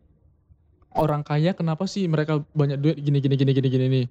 orang 0.96 1.22
kaya 1.22 1.52
kenapa 1.52 1.86
sih 1.86 2.08
mereka 2.08 2.42
banyak 2.56 2.80
duit 2.80 2.98
gini 3.00 3.20
gini 3.20 3.36
gini 3.36 3.52
gini 3.52 3.68
gini 3.68 3.86
nih. 3.92 4.06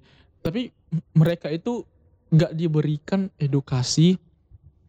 Tapi 0.45 0.69
mereka 1.17 1.49
itu 1.49 1.81
nggak 2.29 2.53
diberikan 2.53 3.29
edukasi 3.37 4.17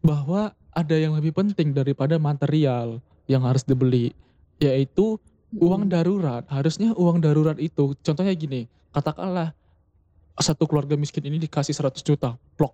bahwa 0.01 0.53
ada 0.73 0.93
yang 0.93 1.17
lebih 1.17 1.33
penting 1.33 1.73
daripada 1.73 2.21
material 2.21 3.01
yang 3.25 3.41
harus 3.43 3.65
dibeli 3.65 4.13
yaitu 4.61 5.17
uang 5.57 5.87
Mm. 5.87 5.91
darurat 5.93 6.43
harusnya 6.49 6.93
uang 6.97 7.21
darurat 7.23 7.57
itu 7.57 7.93
contohnya 8.01 8.33
gini 8.33 8.65
katakanlah 8.93 9.53
satu 10.37 10.69
keluarga 10.69 10.93
miskin 10.93 11.25
ini 11.25 11.41
dikasih 11.41 11.73
100 11.73 12.03
juta 12.05 12.37
plok 12.57 12.73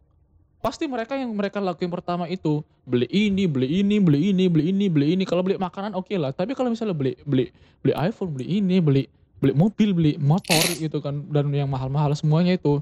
pasti 0.63 0.88
mereka 0.88 1.19
yang 1.19 1.36
mereka 1.36 1.60
lakuin 1.60 1.91
pertama 1.91 2.23
itu 2.32 2.63
beli 2.88 3.04
ini 3.12 3.43
beli 3.52 3.84
ini 3.84 3.99
beli 3.99 4.32
ini 4.32 4.47
beli 4.47 4.71
ini 4.71 4.86
beli 4.88 5.06
ini. 5.19 5.23
Kalau 5.28 5.43
beli 5.43 5.60
makanan 5.60 5.91
oke 5.91 6.15
lah. 6.15 6.32
Tapi 6.32 6.56
kalau 6.56 6.71
misalnya 6.71 6.95
beli 6.95 7.19
beli 7.28 7.52
beli 7.84 7.93
iPhone 7.99 8.32
beli 8.32 8.63
ini 8.63 8.80
beli 8.80 9.04
beli 9.43 9.52
mobil 9.52 9.91
beli 9.91 10.12
motor 10.15 10.63
gitu 10.80 11.04
kan 11.04 11.28
dan 11.28 11.52
yang 11.52 11.67
mahal-mahal 11.67 12.15
semuanya 12.15 12.56
itu 12.56 12.80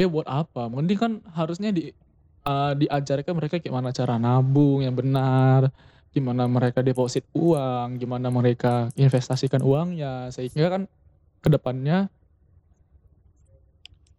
ya 0.00 0.08
buat 0.08 0.24
apa? 0.24 0.72
Mending 0.72 0.96
kan 0.96 1.12
harusnya 1.36 1.68
di 1.76 1.92
eh, 2.48 2.72
diajarkan 2.80 3.36
mereka 3.36 3.60
gimana 3.60 3.92
cara 3.92 4.16
nabung 4.16 4.80
yang 4.80 4.96
benar 4.96 5.68
gimana 6.10 6.50
mereka 6.50 6.82
deposit 6.82 7.22
uang, 7.30 8.02
gimana 8.02 8.34
mereka 8.34 8.90
investasikan 8.98 9.62
uangnya, 9.62 10.26
sehingga 10.34 10.66
kan 10.66 10.82
ke 11.38 11.48
depannya 11.48 12.10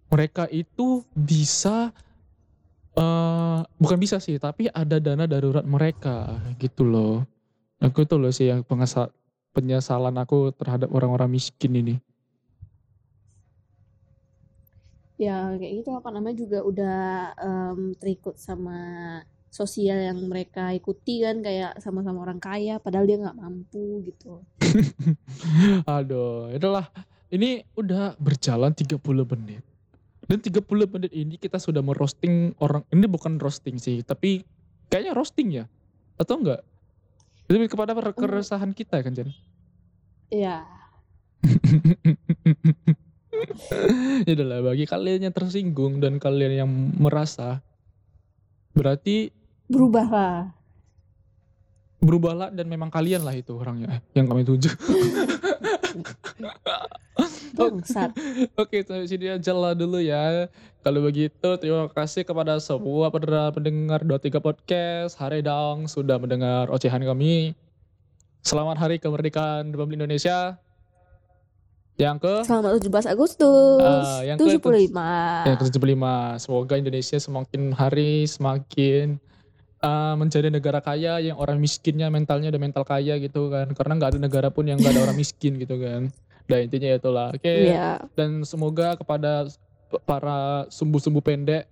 mereka 0.07 0.47
itu 0.51 1.03
bisa 1.15 1.91
eh 2.97 3.59
bukan 3.79 3.97
bisa 3.99 4.17
sih, 4.19 4.35
tapi 4.41 4.67
ada 4.67 4.99
dana 4.99 5.23
darurat 5.27 5.63
mereka 5.63 6.39
gitu 6.59 6.83
loh. 6.83 7.23
Aku 7.81 8.05
itu 8.05 8.15
loh 8.19 8.29
sih 8.29 8.51
yang 8.51 8.61
pengesa- 8.67 9.11
penyesalan 9.55 10.15
aku 10.19 10.51
terhadap 10.55 10.91
orang-orang 10.93 11.31
miskin 11.31 11.73
ini. 11.75 11.95
ya 15.21 15.53
kayak 15.53 15.85
gitu 15.85 15.93
apa 15.93 16.09
namanya 16.09 16.33
juga 16.33 16.65
udah 16.65 16.99
em, 17.37 17.93
terikut 17.93 18.41
sama 18.41 18.73
sosial 19.53 20.01
yang 20.01 20.17
mereka 20.25 20.73
ikuti 20.73 21.21
kan 21.21 21.45
kayak 21.45 21.77
sama-sama 21.77 22.25
orang 22.25 22.41
kaya 22.41 22.81
padahal 22.81 23.05
dia 23.05 23.21
nggak 23.21 23.37
mampu 23.37 24.01
gitu 24.01 24.41
Aduh, 25.85 26.49
itulah. 26.49 26.89
Ini 27.29 27.63
udah 27.77 28.17
berjalan 28.19 28.73
30 28.73 29.23
menit. 29.23 29.61
Dan 30.31 30.39
30 30.39 30.63
menit 30.87 31.11
ini 31.11 31.35
kita 31.35 31.59
sudah 31.59 31.83
merosting 31.83 32.55
orang. 32.63 32.87
Ini 32.87 33.03
bukan 33.11 33.35
roasting 33.35 33.75
sih, 33.75 33.99
tapi 33.99 34.47
kayaknya 34.87 35.11
roasting 35.11 35.51
ya. 35.51 35.67
Atau 36.15 36.39
enggak? 36.39 36.63
Lebih 37.51 37.75
kepada 37.75 37.91
keresahan 38.15 38.71
kita 38.71 39.03
kan, 39.03 39.11
Jen? 39.11 39.35
ya 40.31 40.63
ya 44.23 44.31
udahlah 44.31 44.71
bagi 44.71 44.87
kalian 44.87 45.27
yang 45.27 45.35
tersinggung 45.35 45.99
dan 45.99 46.23
kalian 46.23 46.63
yang 46.63 46.71
merasa 46.95 47.59
berarti 48.71 49.27
Berubahlah. 49.67 50.55
berubahlah 51.99 52.55
dan 52.55 52.71
memang 52.71 52.87
kalian 52.87 53.27
lah 53.27 53.35
itu 53.35 53.59
orangnya 53.59 53.99
yang 54.15 54.31
kami 54.31 54.47
tuju. 54.47 54.71
Bangsat. 57.69 58.09
Oke, 58.61 58.81
sampai 58.81 59.05
sini 59.05 59.27
aja 59.29 59.53
lah 59.53 59.77
dulu 59.77 60.01
ya. 60.01 60.49
Kalau 60.81 61.05
begitu, 61.05 61.49
terima 61.61 61.85
kasih 61.93 62.25
kepada 62.25 62.57
semua 62.57 63.13
pendengar 63.13 63.53
pendengar 63.53 64.01
23 64.01 64.41
podcast. 64.41 65.13
Hari 65.21 65.45
dong 65.45 65.85
sudah 65.85 66.17
mendengar 66.17 66.73
ocehan 66.73 67.05
kami. 67.05 67.53
Selamat 68.41 68.81
Hari 68.81 68.97
Kemerdekaan 68.97 69.69
Republik 69.69 70.01
Indonesia. 70.01 70.57
Yang 72.01 72.17
ke 72.25 72.33
Selamat 72.49 72.81
17 72.81 73.13
Agustus. 73.13 73.85
Ah, 73.85 74.25
yang 74.25 74.41
ke- 74.41 74.57
75. 74.57 75.45
yang 75.45 75.57
ke-75. 75.61 76.05
Semoga 76.41 76.73
Indonesia 76.81 77.17
semakin 77.21 77.61
hari 77.77 78.25
semakin 78.25 79.21
uh, 79.85 80.17
menjadi 80.17 80.49
negara 80.49 80.81
kaya 80.81 81.21
yang 81.21 81.37
orang 81.37 81.61
miskinnya 81.61 82.09
mentalnya 82.09 82.49
udah 82.49 82.61
mental 82.61 82.81
kaya 82.81 83.21
gitu 83.21 83.53
kan. 83.53 83.69
Karena 83.77 84.01
nggak 84.01 84.17
ada 84.17 84.19
negara 84.21 84.49
pun 84.49 84.65
yang 84.65 84.81
nggak 84.81 84.97
ada 84.97 85.01
orang 85.05 85.17
miskin 85.21 85.61
gitu 85.61 85.77
kan. 85.77 86.09
Nah 86.47 86.59
intinya 86.61 86.89
itulah. 86.95 87.27
Oke. 87.33 87.69
Iya. 87.69 88.01
dan 88.17 88.43
semoga 88.47 88.97
kepada 88.97 89.47
para 90.07 90.65
sumbu-sumbu 90.71 91.19
pendek 91.19 91.67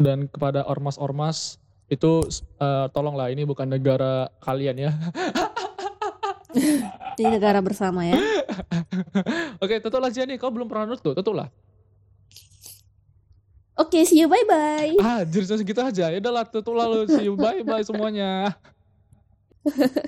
dan 0.00 0.26
kepada 0.26 0.66
ormas-ormas 0.66 1.60
itu 1.90 2.22
eh, 2.58 2.86
tolonglah 2.94 3.30
ini 3.30 3.44
bukan 3.44 3.66
negara 3.66 4.30
kalian 4.42 4.88
ya. 4.88 4.92
Di 7.18 7.24
negara 7.26 7.62
bersama 7.62 8.06
ya. 8.06 8.18
Oke, 9.62 9.78
tutuplah 9.78 10.10
Jenny, 10.10 10.40
kau 10.40 10.50
belum 10.50 10.66
pernah 10.66 10.94
nutup, 10.94 11.14
tutuplah. 11.14 11.50
Oke, 13.80 14.04
see 14.04 14.20
you 14.20 14.28
bye 14.28 14.44
bye. 14.44 14.92
Ah, 15.00 15.24
jadi 15.24 15.56
segitu 15.56 15.80
aja. 15.80 16.12
Ya 16.12 16.20
udahlah, 16.20 16.44
tutuplah 16.44 16.84
lu. 16.84 17.08
See 17.08 17.24
you. 17.24 17.32
Bye 17.32 17.64
bye 17.64 17.80
semuanya. 17.80 18.52